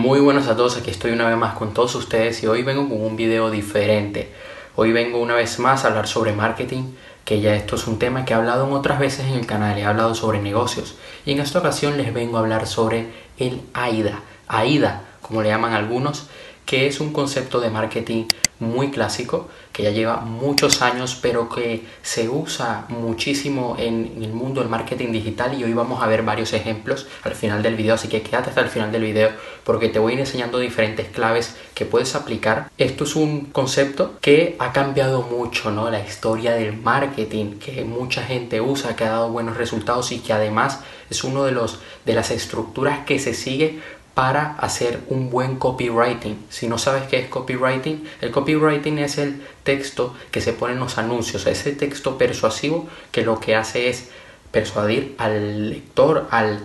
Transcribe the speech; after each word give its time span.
Muy 0.00 0.18
buenas 0.18 0.48
a 0.48 0.56
todos, 0.56 0.78
aquí 0.78 0.90
estoy 0.90 1.10
una 1.10 1.28
vez 1.28 1.36
más 1.36 1.52
con 1.52 1.74
todos 1.74 1.94
ustedes 1.94 2.42
y 2.42 2.46
hoy 2.46 2.62
vengo 2.62 2.88
con 2.88 3.02
un 3.02 3.16
video 3.16 3.50
diferente. 3.50 4.32
Hoy 4.74 4.92
vengo 4.92 5.18
una 5.18 5.34
vez 5.34 5.58
más 5.58 5.84
a 5.84 5.88
hablar 5.88 6.08
sobre 6.08 6.32
marketing, 6.32 6.84
que 7.26 7.42
ya 7.42 7.54
esto 7.54 7.76
es 7.76 7.86
un 7.86 7.98
tema 7.98 8.24
que 8.24 8.32
he 8.32 8.36
hablado 8.36 8.66
en 8.66 8.72
otras 8.72 8.98
veces 8.98 9.26
en 9.26 9.34
el 9.34 9.44
canal, 9.44 9.76
he 9.76 9.84
hablado 9.84 10.14
sobre 10.14 10.40
negocios 10.40 10.94
y 11.26 11.32
en 11.32 11.40
esta 11.40 11.58
ocasión 11.58 11.98
les 11.98 12.14
vengo 12.14 12.38
a 12.38 12.40
hablar 12.40 12.66
sobre 12.66 13.08
el 13.36 13.60
AIDA, 13.74 14.22
AIDA 14.48 15.02
como 15.20 15.42
le 15.42 15.50
llaman 15.50 15.74
algunos, 15.74 16.28
que 16.70 16.86
es 16.86 17.00
un 17.00 17.12
concepto 17.12 17.58
de 17.58 17.68
marketing 17.68 18.26
muy 18.60 18.92
clásico, 18.92 19.48
que 19.72 19.82
ya 19.82 19.90
lleva 19.90 20.20
muchos 20.20 20.82
años, 20.82 21.18
pero 21.20 21.48
que 21.48 21.84
se 22.00 22.28
usa 22.28 22.84
muchísimo 22.90 23.74
en 23.76 24.22
el 24.22 24.32
mundo 24.32 24.60
del 24.60 24.70
marketing 24.70 25.10
digital 25.10 25.58
y 25.58 25.64
hoy 25.64 25.72
vamos 25.72 26.00
a 26.00 26.06
ver 26.06 26.22
varios 26.22 26.52
ejemplos 26.52 27.08
al 27.24 27.34
final 27.34 27.64
del 27.64 27.74
video, 27.74 27.96
así 27.96 28.06
que 28.06 28.22
quédate 28.22 28.50
hasta 28.50 28.60
el 28.60 28.68
final 28.68 28.92
del 28.92 29.02
video 29.02 29.30
porque 29.64 29.88
te 29.88 29.98
voy 29.98 30.12
a 30.12 30.14
ir 30.14 30.20
enseñando 30.20 30.60
diferentes 30.60 31.08
claves 31.08 31.56
que 31.74 31.86
puedes 31.86 32.14
aplicar. 32.14 32.70
Esto 32.78 33.02
es 33.02 33.16
un 33.16 33.46
concepto 33.46 34.18
que 34.20 34.54
ha 34.60 34.72
cambiado 34.72 35.22
mucho, 35.22 35.72
¿no? 35.72 35.90
La 35.90 35.98
historia 35.98 36.52
del 36.52 36.76
marketing, 36.76 37.58
que 37.58 37.82
mucha 37.82 38.22
gente 38.22 38.60
usa, 38.60 38.94
que 38.94 39.02
ha 39.02 39.10
dado 39.10 39.30
buenos 39.30 39.56
resultados 39.56 40.12
y 40.12 40.20
que 40.20 40.32
además 40.32 40.80
es 41.10 41.24
uno 41.24 41.42
de 41.42 41.50
los 41.50 41.80
de 42.06 42.14
las 42.14 42.30
estructuras 42.30 43.04
que 43.04 43.18
se 43.18 43.34
sigue 43.34 43.80
para 44.20 44.54
hacer 44.58 45.00
un 45.08 45.30
buen 45.30 45.56
copywriting. 45.56 46.44
Si 46.50 46.68
no 46.68 46.76
sabes 46.76 47.04
qué 47.04 47.20
es 47.20 47.28
copywriting, 47.28 48.06
el 48.20 48.30
copywriting 48.30 48.98
es 48.98 49.16
el 49.16 49.40
texto 49.62 50.14
que 50.30 50.42
se 50.42 50.52
pone 50.52 50.74
en 50.74 50.78
los 50.78 50.98
anuncios, 50.98 51.46
ese 51.46 51.72
texto 51.72 52.18
persuasivo 52.18 52.86
que 53.12 53.22
lo 53.22 53.40
que 53.40 53.56
hace 53.56 53.88
es 53.88 54.10
persuadir 54.50 55.14
al 55.16 55.70
lector, 55.70 56.28
al, 56.32 56.60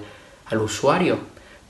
al 0.48 0.58
usuario, 0.60 1.18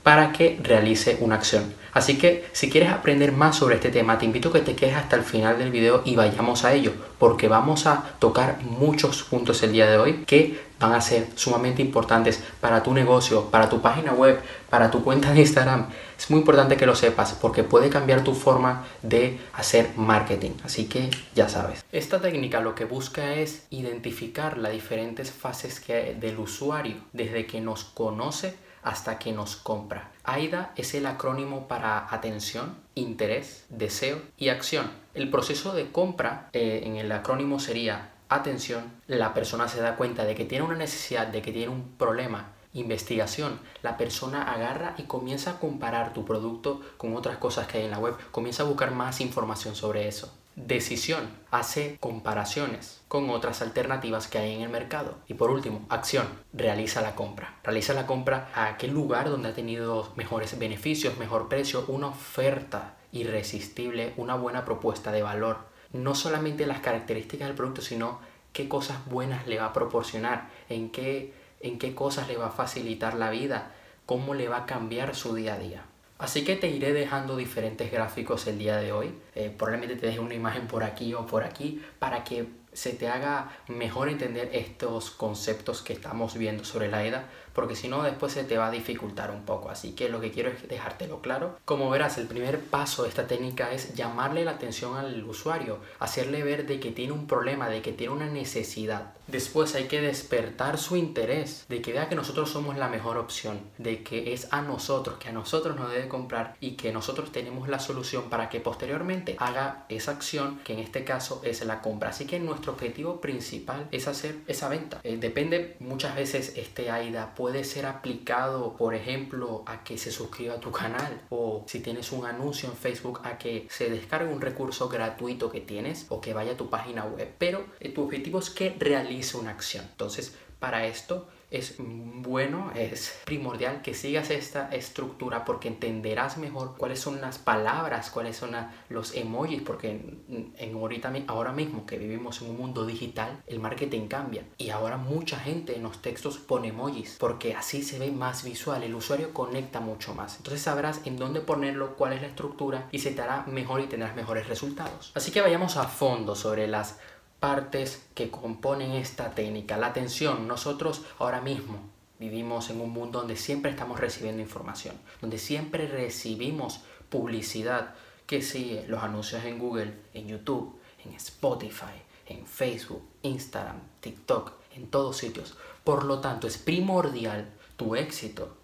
para 0.02 0.32
que 0.32 0.58
realice 0.60 1.18
una 1.20 1.36
acción. 1.36 1.72
Así 1.96 2.18
que 2.18 2.44
si 2.52 2.68
quieres 2.68 2.90
aprender 2.90 3.32
más 3.32 3.56
sobre 3.56 3.76
este 3.76 3.88
tema, 3.88 4.18
te 4.18 4.26
invito 4.26 4.50
a 4.50 4.52
que 4.52 4.60
te 4.60 4.76
quedes 4.76 4.96
hasta 4.96 5.16
el 5.16 5.22
final 5.22 5.58
del 5.58 5.70
video 5.70 6.02
y 6.04 6.14
vayamos 6.14 6.62
a 6.66 6.74
ello, 6.74 6.92
porque 7.18 7.48
vamos 7.48 7.86
a 7.86 8.16
tocar 8.18 8.58
muchos 8.60 9.22
puntos 9.22 9.62
el 9.62 9.72
día 9.72 9.90
de 9.90 9.96
hoy 9.96 10.24
que 10.26 10.60
van 10.78 10.92
a 10.92 11.00
ser 11.00 11.26
sumamente 11.36 11.80
importantes 11.80 12.44
para 12.60 12.82
tu 12.82 12.92
negocio, 12.92 13.46
para 13.46 13.70
tu 13.70 13.80
página 13.80 14.12
web, 14.12 14.38
para 14.68 14.90
tu 14.90 15.02
cuenta 15.02 15.32
de 15.32 15.40
Instagram. 15.40 15.86
Es 16.18 16.30
muy 16.30 16.40
importante 16.40 16.76
que 16.76 16.84
lo 16.84 16.94
sepas 16.94 17.32
porque 17.32 17.64
puede 17.64 17.88
cambiar 17.88 18.22
tu 18.22 18.34
forma 18.34 18.84
de 19.00 19.40
hacer 19.54 19.88
marketing. 19.96 20.50
Así 20.64 20.84
que 20.88 21.08
ya 21.34 21.48
sabes. 21.48 21.82
Esta 21.92 22.20
técnica 22.20 22.60
lo 22.60 22.74
que 22.74 22.84
busca 22.84 23.36
es 23.36 23.62
identificar 23.70 24.58
las 24.58 24.72
diferentes 24.72 25.30
fases 25.30 25.80
que 25.80 26.14
del 26.20 26.38
usuario 26.40 26.96
desde 27.14 27.46
que 27.46 27.62
nos 27.62 27.84
conoce 27.84 28.65
hasta 28.86 29.18
que 29.18 29.32
nos 29.32 29.56
compra. 29.56 30.12
AIDA 30.22 30.72
es 30.76 30.94
el 30.94 31.06
acrónimo 31.06 31.66
para 31.66 32.06
atención, 32.14 32.76
interés, 32.94 33.66
deseo 33.68 34.22
y 34.38 34.48
acción. 34.48 34.92
El 35.12 35.28
proceso 35.28 35.74
de 35.74 35.90
compra 35.90 36.48
eh, 36.52 36.82
en 36.84 36.94
el 36.94 37.10
acrónimo 37.10 37.58
sería 37.58 38.12
atención, 38.28 38.92
la 39.08 39.34
persona 39.34 39.66
se 39.66 39.80
da 39.80 39.96
cuenta 39.96 40.24
de 40.24 40.36
que 40.36 40.44
tiene 40.44 40.64
una 40.64 40.76
necesidad, 40.76 41.26
de 41.26 41.42
que 41.42 41.50
tiene 41.50 41.72
un 41.72 41.96
problema, 41.98 42.52
investigación, 42.74 43.58
la 43.82 43.96
persona 43.96 44.52
agarra 44.52 44.94
y 44.98 45.02
comienza 45.02 45.52
a 45.52 45.58
comparar 45.58 46.12
tu 46.12 46.24
producto 46.24 46.80
con 46.96 47.16
otras 47.16 47.38
cosas 47.38 47.66
que 47.66 47.78
hay 47.78 47.86
en 47.86 47.90
la 47.90 47.98
web, 47.98 48.14
comienza 48.30 48.62
a 48.62 48.66
buscar 48.66 48.92
más 48.92 49.20
información 49.20 49.74
sobre 49.74 50.06
eso. 50.06 50.32
Decisión. 50.56 51.28
Hace 51.50 51.98
comparaciones 52.00 53.02
con 53.08 53.28
otras 53.28 53.60
alternativas 53.60 54.26
que 54.26 54.38
hay 54.38 54.54
en 54.54 54.62
el 54.62 54.70
mercado. 54.70 55.18
Y 55.28 55.34
por 55.34 55.50
último, 55.50 55.84
acción. 55.90 56.26
Realiza 56.54 57.02
la 57.02 57.14
compra. 57.14 57.58
Realiza 57.62 57.92
la 57.92 58.06
compra 58.06 58.48
a 58.54 58.68
aquel 58.68 58.92
lugar 58.92 59.28
donde 59.28 59.50
ha 59.50 59.54
tenido 59.54 60.10
mejores 60.16 60.58
beneficios, 60.58 61.18
mejor 61.18 61.48
precio, 61.48 61.84
una 61.88 62.08
oferta 62.08 62.96
irresistible, 63.12 64.14
una 64.16 64.34
buena 64.34 64.64
propuesta 64.64 65.12
de 65.12 65.22
valor. 65.22 65.58
No 65.92 66.14
solamente 66.14 66.66
las 66.66 66.80
características 66.80 67.48
del 67.48 67.56
producto, 67.56 67.82
sino 67.82 68.18
qué 68.54 68.66
cosas 68.66 69.04
buenas 69.04 69.46
le 69.46 69.58
va 69.58 69.66
a 69.66 69.72
proporcionar, 69.74 70.48
en 70.70 70.90
qué, 70.90 71.34
en 71.60 71.78
qué 71.78 71.94
cosas 71.94 72.28
le 72.28 72.38
va 72.38 72.46
a 72.46 72.50
facilitar 72.50 73.12
la 73.12 73.28
vida, 73.28 73.74
cómo 74.06 74.32
le 74.32 74.48
va 74.48 74.58
a 74.58 74.66
cambiar 74.66 75.14
su 75.14 75.34
día 75.34 75.54
a 75.54 75.58
día. 75.58 75.84
Así 76.18 76.44
que 76.44 76.56
te 76.56 76.68
iré 76.68 76.94
dejando 76.94 77.36
diferentes 77.36 77.92
gráficos 77.92 78.46
el 78.46 78.58
día 78.58 78.78
de 78.78 78.92
hoy. 78.92 79.14
Eh, 79.34 79.54
probablemente 79.56 79.96
te 79.96 80.06
deje 80.06 80.20
una 80.20 80.34
imagen 80.34 80.66
por 80.66 80.82
aquí 80.82 81.12
o 81.12 81.26
por 81.26 81.44
aquí 81.44 81.82
para 81.98 82.24
que 82.24 82.46
se 82.72 82.92
te 82.92 83.08
haga 83.08 83.50
mejor 83.68 84.08
entender 84.08 84.50
estos 84.52 85.10
conceptos 85.10 85.82
que 85.82 85.92
estamos 85.92 86.36
viendo 86.36 86.64
sobre 86.64 86.88
la 86.88 87.04
EDA, 87.04 87.24
porque 87.56 87.74
si 87.74 87.88
no 87.88 88.02
después 88.02 88.34
se 88.34 88.44
te 88.44 88.58
va 88.58 88.66
a 88.66 88.70
dificultar 88.70 89.30
un 89.30 89.42
poco. 89.44 89.70
Así 89.70 89.92
que 89.92 90.10
lo 90.10 90.20
que 90.20 90.30
quiero 90.30 90.50
es 90.50 90.68
dejártelo 90.68 91.22
claro. 91.22 91.58
Como 91.64 91.88
verás, 91.88 92.18
el 92.18 92.26
primer 92.26 92.60
paso 92.60 93.02
de 93.04 93.08
esta 93.08 93.26
técnica 93.26 93.72
es 93.72 93.94
llamarle 93.94 94.44
la 94.44 94.52
atención 94.52 94.94
al 94.96 95.24
usuario, 95.24 95.78
hacerle 95.98 96.44
ver 96.44 96.66
de 96.66 96.78
que 96.78 96.92
tiene 96.92 97.14
un 97.14 97.26
problema, 97.26 97.70
de 97.70 97.80
que 97.80 97.92
tiene 97.92 98.12
una 98.12 98.26
necesidad. 98.26 99.14
Después 99.26 99.74
hay 99.74 99.84
que 99.84 100.00
despertar 100.00 100.78
su 100.78 100.96
interés, 100.96 101.64
de 101.68 101.82
que 101.82 101.92
vea 101.92 102.08
que 102.08 102.14
nosotros 102.14 102.48
somos 102.50 102.76
la 102.76 102.88
mejor 102.88 103.16
opción, 103.16 103.60
de 103.76 104.04
que 104.04 104.32
es 104.32 104.52
a 104.52 104.62
nosotros, 104.62 105.16
que 105.18 105.30
a 105.30 105.32
nosotros 105.32 105.76
nos 105.76 105.90
debe 105.90 106.06
comprar 106.06 106.54
y 106.60 106.72
que 106.72 106.92
nosotros 106.92 107.32
tenemos 107.32 107.68
la 107.68 107.80
solución 107.80 108.30
para 108.30 108.48
que 108.48 108.60
posteriormente 108.60 109.34
haga 109.40 109.86
esa 109.88 110.12
acción, 110.12 110.60
que 110.62 110.74
en 110.74 110.78
este 110.78 111.04
caso 111.04 111.40
es 111.42 111.64
la 111.64 111.80
compra. 111.80 112.10
Así 112.10 112.26
que 112.26 112.38
nuestro 112.38 112.72
objetivo 112.72 113.20
principal 113.20 113.88
es 113.90 114.06
hacer 114.06 114.36
esa 114.46 114.68
venta. 114.68 115.00
Eh, 115.02 115.16
depende 115.16 115.76
muchas 115.80 116.14
veces 116.14 116.52
este 116.54 116.90
AIDA 116.90 117.34
puede 117.34 117.45
ser 117.64 117.86
aplicado, 117.86 118.76
por 118.76 118.94
ejemplo, 118.94 119.62
a 119.66 119.84
que 119.84 119.98
se 119.98 120.10
suscriba 120.10 120.54
a 120.54 120.60
tu 120.60 120.70
canal 120.70 121.22
o 121.30 121.64
si 121.66 121.80
tienes 121.80 122.12
un 122.12 122.26
anuncio 122.26 122.68
en 122.68 122.76
Facebook 122.76 123.20
a 123.24 123.38
que 123.38 123.66
se 123.70 123.90
descargue 123.90 124.32
un 124.32 124.40
recurso 124.40 124.88
gratuito 124.88 125.50
que 125.50 125.60
tienes 125.60 126.06
o 126.08 126.20
que 126.20 126.34
vaya 126.34 126.52
a 126.52 126.56
tu 126.56 126.70
página 126.70 127.04
web. 127.04 127.34
Pero 127.38 127.64
eh, 127.80 127.90
tu 127.90 128.02
objetivo 128.02 128.38
es 128.38 128.50
que 128.50 128.74
realice 128.78 129.36
una 129.36 129.50
acción. 129.50 129.84
Entonces, 129.90 130.34
para 130.58 130.86
esto 130.86 131.28
es 131.56 131.76
bueno, 131.78 132.72
es 132.74 133.20
primordial 133.24 133.82
que 133.82 133.94
sigas 133.94 134.30
esta 134.30 134.68
estructura 134.70 135.44
porque 135.44 135.68
entenderás 135.68 136.38
mejor 136.38 136.76
cuáles 136.76 136.98
son 136.98 137.20
las 137.20 137.38
palabras, 137.38 138.10
cuáles 138.10 138.36
son 138.36 138.50
los 138.88 139.14
emojis, 139.14 139.62
porque 139.62 139.90
en, 140.28 140.74
ahorita, 140.74 141.12
ahora 141.28 141.52
mismo 141.52 141.86
que 141.86 141.98
vivimos 141.98 142.42
en 142.42 142.50
un 142.50 142.58
mundo 142.58 142.84
digital, 142.84 143.42
el 143.46 143.60
marketing 143.60 144.08
cambia 144.08 144.44
y 144.58 144.70
ahora 144.70 144.96
mucha 144.96 145.38
gente 145.38 145.76
en 145.76 145.82
los 145.82 146.02
textos 146.02 146.38
pone 146.38 146.68
emojis 146.68 147.16
porque 147.18 147.54
así 147.54 147.82
se 147.82 147.98
ve 147.98 148.10
más 148.10 148.44
visual, 148.44 148.82
el 148.82 148.94
usuario 148.94 149.32
conecta 149.32 149.80
mucho 149.80 150.14
más. 150.14 150.36
Entonces 150.36 150.62
sabrás 150.62 151.00
en 151.04 151.16
dónde 151.16 151.40
ponerlo, 151.40 151.96
cuál 151.96 152.12
es 152.12 152.22
la 152.22 152.28
estructura 152.28 152.88
y 152.90 152.98
se 152.98 153.12
te 153.12 153.22
hará 153.22 153.44
mejor 153.46 153.80
y 153.80 153.86
tendrás 153.86 154.16
mejores 154.16 154.48
resultados. 154.48 155.12
Así 155.14 155.30
que 155.30 155.40
vayamos 155.40 155.76
a 155.76 155.84
fondo 155.84 156.34
sobre 156.34 156.66
las 156.66 156.98
partes 157.40 158.06
que 158.14 158.30
componen 158.30 158.92
esta 158.92 159.30
técnica. 159.30 159.76
La 159.76 159.88
atención, 159.88 160.48
nosotros 160.48 161.02
ahora 161.18 161.40
mismo 161.40 161.78
vivimos 162.18 162.70
en 162.70 162.80
un 162.80 162.90
mundo 162.90 163.20
donde 163.20 163.36
siempre 163.36 163.70
estamos 163.70 164.00
recibiendo 164.00 164.42
información, 164.42 164.96
donde 165.20 165.38
siempre 165.38 165.86
recibimos 165.86 166.80
publicidad, 167.08 167.94
que 168.26 168.42
si 168.42 168.80
los 168.88 169.02
anuncios 169.02 169.44
en 169.44 169.58
Google, 169.58 169.94
en 170.14 170.28
YouTube, 170.28 170.78
en 171.04 171.12
Spotify, 171.14 171.94
en 172.26 172.46
Facebook, 172.46 173.02
Instagram, 173.22 173.80
TikTok, 174.00 174.52
en 174.74 174.88
todos 174.88 175.16
sitios. 175.16 175.56
Por 175.84 176.04
lo 176.04 176.20
tanto, 176.20 176.46
es 176.46 176.58
primordial 176.58 177.48
tu 177.76 177.94
éxito 177.94 178.56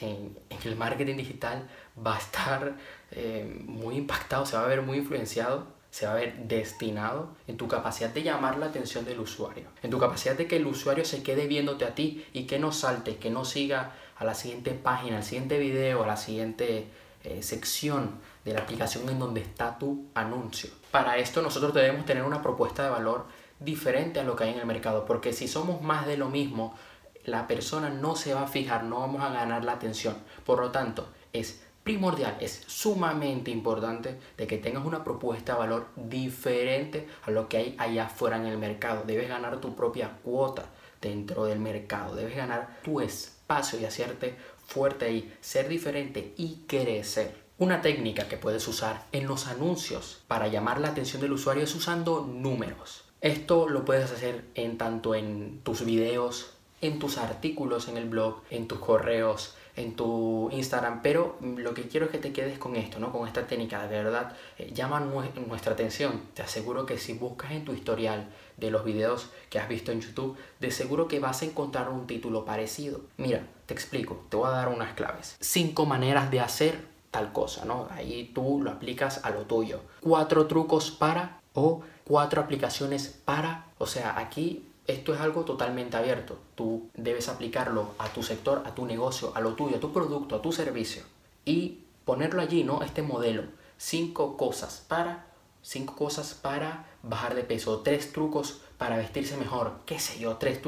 en, 0.00 0.36
el 0.64 0.76
marketing 0.76 1.16
digital 1.16 1.68
va 2.04 2.16
a 2.16 2.18
estar 2.18 2.76
eh, 3.10 3.62
muy 3.66 3.96
impactado, 3.96 4.46
se 4.46 4.56
va 4.56 4.64
a 4.64 4.66
ver 4.66 4.82
muy 4.82 4.98
influenciado 4.98 5.66
se 5.90 6.06
va 6.06 6.12
a 6.12 6.16
ver 6.16 6.36
destinado 6.46 7.30
en 7.46 7.56
tu 7.56 7.66
capacidad 7.66 8.10
de 8.10 8.22
llamar 8.22 8.58
la 8.58 8.66
atención 8.66 9.04
del 9.04 9.20
usuario, 9.20 9.68
en 9.82 9.90
tu 9.90 9.98
capacidad 9.98 10.36
de 10.36 10.46
que 10.46 10.56
el 10.56 10.66
usuario 10.66 11.04
se 11.04 11.22
quede 11.22 11.46
viéndote 11.46 11.84
a 11.84 11.94
ti 11.94 12.26
y 12.32 12.44
que 12.44 12.58
no 12.58 12.72
salte, 12.72 13.16
que 13.16 13.30
no 13.30 13.44
siga 13.44 13.92
a 14.16 14.24
la 14.24 14.34
siguiente 14.34 14.72
página, 14.72 15.18
al 15.18 15.24
siguiente 15.24 15.58
video, 15.58 16.02
a 16.04 16.06
la 16.06 16.16
siguiente 16.16 16.88
eh, 17.24 17.42
sección 17.42 18.20
de 18.44 18.52
la 18.52 18.60
aplicación 18.60 19.08
en 19.08 19.18
donde 19.18 19.40
está 19.40 19.78
tu 19.78 20.06
anuncio. 20.14 20.70
Para 20.90 21.16
esto 21.16 21.42
nosotros 21.42 21.74
debemos 21.74 22.04
tener 22.04 22.22
una 22.22 22.42
propuesta 22.42 22.84
de 22.84 22.90
valor 22.90 23.26
diferente 23.60 24.20
a 24.20 24.24
lo 24.24 24.36
que 24.36 24.44
hay 24.44 24.52
en 24.52 24.60
el 24.60 24.66
mercado, 24.66 25.04
porque 25.04 25.32
si 25.32 25.48
somos 25.48 25.82
más 25.82 26.06
de 26.06 26.16
lo 26.16 26.28
mismo, 26.28 26.76
la 27.24 27.46
persona 27.46 27.90
no 27.90 28.16
se 28.16 28.34
va 28.34 28.42
a 28.42 28.46
fijar, 28.46 28.84
no 28.84 29.00
vamos 29.00 29.22
a 29.22 29.30
ganar 29.30 29.64
la 29.64 29.72
atención. 29.72 30.16
Por 30.44 30.60
lo 30.60 30.70
tanto, 30.70 31.08
es 31.32 31.62
primordial, 31.88 32.36
es 32.38 32.64
sumamente 32.66 33.50
importante 33.50 34.18
de 34.36 34.46
que 34.46 34.58
tengas 34.58 34.84
una 34.84 35.02
propuesta 35.02 35.54
de 35.54 35.58
valor 35.60 35.86
diferente 35.96 37.08
a 37.22 37.30
lo 37.30 37.48
que 37.48 37.56
hay 37.56 37.76
allá 37.78 38.04
afuera 38.04 38.36
en 38.36 38.44
el 38.44 38.58
mercado. 38.58 39.04
Debes 39.06 39.26
ganar 39.26 39.58
tu 39.58 39.74
propia 39.74 40.18
cuota 40.22 40.66
dentro 41.00 41.46
del 41.46 41.60
mercado, 41.60 42.14
debes 42.14 42.36
ganar 42.36 42.76
tu 42.84 43.00
espacio 43.00 43.80
y 43.80 43.86
hacerte 43.86 44.36
fuerte 44.66 45.10
y 45.10 45.32
ser 45.40 45.66
diferente 45.66 46.34
y 46.36 46.64
crecer. 46.66 47.34
Una 47.56 47.80
técnica 47.80 48.28
que 48.28 48.36
puedes 48.36 48.68
usar 48.68 49.06
en 49.12 49.26
los 49.26 49.46
anuncios 49.46 50.22
para 50.28 50.48
llamar 50.48 50.82
la 50.82 50.88
atención 50.88 51.22
del 51.22 51.32
usuario 51.32 51.64
es 51.64 51.74
usando 51.74 52.20
números. 52.20 53.04
Esto 53.22 53.66
lo 53.66 53.86
puedes 53.86 54.12
hacer 54.12 54.44
en 54.54 54.76
tanto 54.76 55.14
en 55.14 55.62
tus 55.62 55.86
videos, 55.86 56.50
en 56.82 56.98
tus 56.98 57.16
artículos 57.16 57.88
en 57.88 57.96
el 57.96 58.10
blog, 58.10 58.42
en 58.50 58.68
tus 58.68 58.78
correos, 58.78 59.54
en 59.78 59.94
tu 59.94 60.50
Instagram, 60.50 61.02
pero 61.02 61.36
lo 61.40 61.72
que 61.72 61.86
quiero 61.86 62.06
es 62.06 62.12
que 62.12 62.18
te 62.18 62.32
quedes 62.32 62.58
con 62.58 62.74
esto, 62.74 62.98
¿no? 62.98 63.12
Con 63.12 63.28
esta 63.28 63.46
técnica, 63.46 63.86
de 63.86 64.02
verdad, 64.02 64.32
eh, 64.58 64.72
llama 64.74 64.98
nuestra 65.00 65.72
atención. 65.72 66.20
Te 66.34 66.42
aseguro 66.42 66.84
que 66.84 66.98
si 66.98 67.12
buscas 67.12 67.52
en 67.52 67.64
tu 67.64 67.72
historial 67.72 68.28
de 68.56 68.72
los 68.72 68.84
videos 68.84 69.30
que 69.50 69.60
has 69.60 69.68
visto 69.68 69.92
en 69.92 70.00
YouTube, 70.00 70.36
de 70.58 70.72
seguro 70.72 71.06
que 71.06 71.20
vas 71.20 71.42
a 71.42 71.44
encontrar 71.44 71.88
un 71.90 72.08
título 72.08 72.44
parecido. 72.44 73.02
Mira, 73.16 73.46
te 73.66 73.74
explico, 73.74 74.24
te 74.28 74.36
voy 74.36 74.48
a 74.48 74.52
dar 74.52 74.68
unas 74.68 74.94
claves. 74.94 75.36
Cinco 75.38 75.86
maneras 75.86 76.30
de 76.32 76.40
hacer 76.40 76.84
tal 77.12 77.32
cosa, 77.32 77.64
¿no? 77.64 77.86
Ahí 77.90 78.32
tú 78.34 78.60
lo 78.62 78.72
aplicas 78.72 79.24
a 79.24 79.30
lo 79.30 79.42
tuyo. 79.42 79.82
Cuatro 80.00 80.46
trucos 80.46 80.90
para 80.90 81.40
o 81.54 81.82
cuatro 82.04 82.42
aplicaciones 82.42 83.20
para, 83.24 83.66
o 83.78 83.86
sea, 83.86 84.18
aquí 84.18 84.64
esto 84.88 85.14
es 85.14 85.20
algo 85.20 85.44
totalmente 85.44 85.98
abierto. 85.98 86.38
Tú 86.54 86.88
debes 86.94 87.28
aplicarlo 87.28 87.92
a 87.98 88.08
tu 88.08 88.22
sector, 88.22 88.62
a 88.64 88.74
tu 88.74 88.86
negocio, 88.86 89.32
a 89.36 89.40
lo 89.40 89.54
tuyo, 89.54 89.76
a 89.76 89.80
tu 89.80 89.92
producto, 89.92 90.34
a 90.34 90.42
tu 90.42 90.50
servicio. 90.50 91.02
Y 91.44 91.84
ponerlo 92.06 92.40
allí, 92.40 92.64
¿no? 92.64 92.82
Este 92.82 93.02
modelo. 93.02 93.44
Cinco 93.76 94.38
cosas 94.38 94.82
para, 94.88 95.26
cinco 95.62 95.94
cosas 95.94 96.32
para 96.32 96.86
bajar 97.02 97.34
de 97.34 97.44
peso. 97.44 97.80
Tres 97.80 98.12
trucos 98.12 98.62
para 98.78 98.96
vestirse 98.96 99.36
mejor. 99.36 99.74
¿Qué 99.84 100.00
sé 100.00 100.18
yo? 100.18 100.38
Tres, 100.38 100.60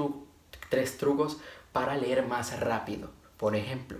tres 0.68 0.98
trucos 0.98 1.38
para 1.72 1.96
leer 1.96 2.26
más 2.26 2.60
rápido. 2.60 3.10
Por 3.38 3.56
ejemplo. 3.56 3.98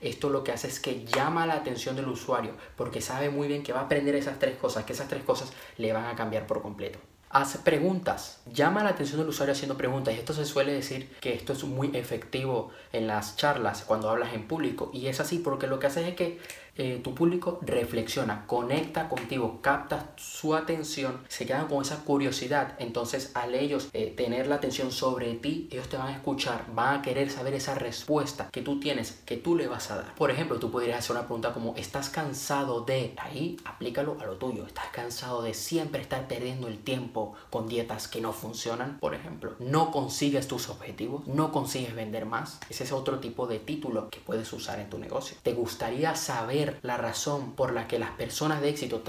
Esto 0.00 0.30
lo 0.30 0.44
que 0.44 0.52
hace 0.52 0.68
es 0.68 0.80
que 0.80 1.04
llama 1.04 1.44
la 1.44 1.54
atención 1.54 1.96
del 1.96 2.06
usuario 2.06 2.52
porque 2.76 3.00
sabe 3.00 3.30
muy 3.30 3.48
bien 3.48 3.64
que 3.64 3.72
va 3.72 3.80
a 3.80 3.84
aprender 3.84 4.14
esas 4.14 4.38
tres 4.38 4.56
cosas, 4.56 4.84
que 4.84 4.92
esas 4.92 5.08
tres 5.08 5.24
cosas 5.24 5.52
le 5.76 5.92
van 5.92 6.06
a 6.06 6.14
cambiar 6.14 6.46
por 6.46 6.62
completo. 6.62 7.00
Hace 7.30 7.58
preguntas, 7.58 8.40
llama 8.50 8.82
la 8.82 8.90
atención 8.90 9.20
del 9.20 9.28
usuario 9.28 9.52
haciendo 9.52 9.76
preguntas 9.76 10.14
y 10.14 10.18
esto 10.18 10.32
se 10.32 10.46
suele 10.46 10.72
decir 10.72 11.14
que 11.20 11.34
esto 11.34 11.52
es 11.52 11.62
muy 11.64 11.90
efectivo 11.94 12.70
en 12.90 13.06
las 13.06 13.36
charlas 13.36 13.84
cuando 13.86 14.08
hablas 14.08 14.32
en 14.32 14.48
público 14.48 14.90
y 14.94 15.08
es 15.08 15.20
así 15.20 15.38
porque 15.38 15.66
lo 15.66 15.78
que 15.78 15.88
hace 15.88 16.08
es 16.08 16.14
que 16.14 16.38
eh, 16.80 17.00
tu 17.02 17.12
público 17.12 17.58
reflexiona, 17.60 18.46
conecta 18.46 19.08
contigo, 19.08 19.58
capta 19.60 20.12
su 20.16 20.54
atención, 20.54 21.24
se 21.26 21.44
quedan 21.44 21.66
con 21.66 21.82
esa 21.82 22.04
curiosidad. 22.04 22.76
Entonces, 22.78 23.32
al 23.34 23.56
ellos 23.56 23.88
eh, 23.92 24.14
tener 24.16 24.46
la 24.46 24.54
atención 24.54 24.92
sobre 24.92 25.34
ti, 25.34 25.68
ellos 25.72 25.88
te 25.88 25.96
van 25.96 26.06
a 26.06 26.12
escuchar, 26.12 26.66
van 26.72 27.00
a 27.00 27.02
querer 27.02 27.30
saber 27.30 27.54
esa 27.54 27.74
respuesta 27.74 28.48
que 28.52 28.62
tú 28.62 28.78
tienes, 28.78 29.20
que 29.26 29.36
tú 29.36 29.56
le 29.56 29.66
vas 29.66 29.90
a 29.90 29.96
dar. 29.96 30.14
Por 30.14 30.30
ejemplo, 30.30 30.60
tú 30.60 30.70
podrías 30.70 31.00
hacer 31.00 31.16
una 31.16 31.26
pregunta 31.26 31.52
como, 31.52 31.74
¿estás 31.74 32.10
cansado 32.10 32.82
de? 32.82 33.12
Ahí 33.16 33.56
aplícalo 33.64 34.16
a 34.20 34.26
lo 34.26 34.36
tuyo. 34.36 34.64
¿Estás 34.64 34.86
cansado 34.92 35.42
de 35.42 35.54
siempre 35.54 36.00
estar 36.00 36.28
perdiendo 36.28 36.68
el 36.68 36.78
tiempo 36.78 37.17
con 37.50 37.68
dietas 37.68 38.08
que 38.08 38.20
no 38.20 38.32
funcionan? 38.32 38.98
Por 38.98 39.14
ejemplo, 39.14 39.54
¿no 39.58 39.90
consigues 39.90 40.48
tus 40.48 40.68
objetivos? 40.68 41.26
¿No 41.26 41.52
consigues 41.52 41.94
vender 41.94 42.26
más? 42.26 42.60
Ese 42.68 42.84
es 42.84 42.92
otro 42.92 43.18
tipo 43.18 43.46
de 43.46 43.58
título 43.58 44.10
que 44.10 44.20
puedes 44.20 44.52
usar 44.52 44.78
en 44.80 44.90
tu 44.90 44.98
negocio. 44.98 45.36
¿Te 45.42 45.52
gustaría 45.52 46.14
saber 46.14 46.78
la 46.82 46.96
razón 46.96 47.52
por 47.52 47.72
la 47.72 47.88
que 47.88 47.98
las 47.98 48.10
personas 48.12 48.60
de 48.60 48.68
éxito, 48.70 49.02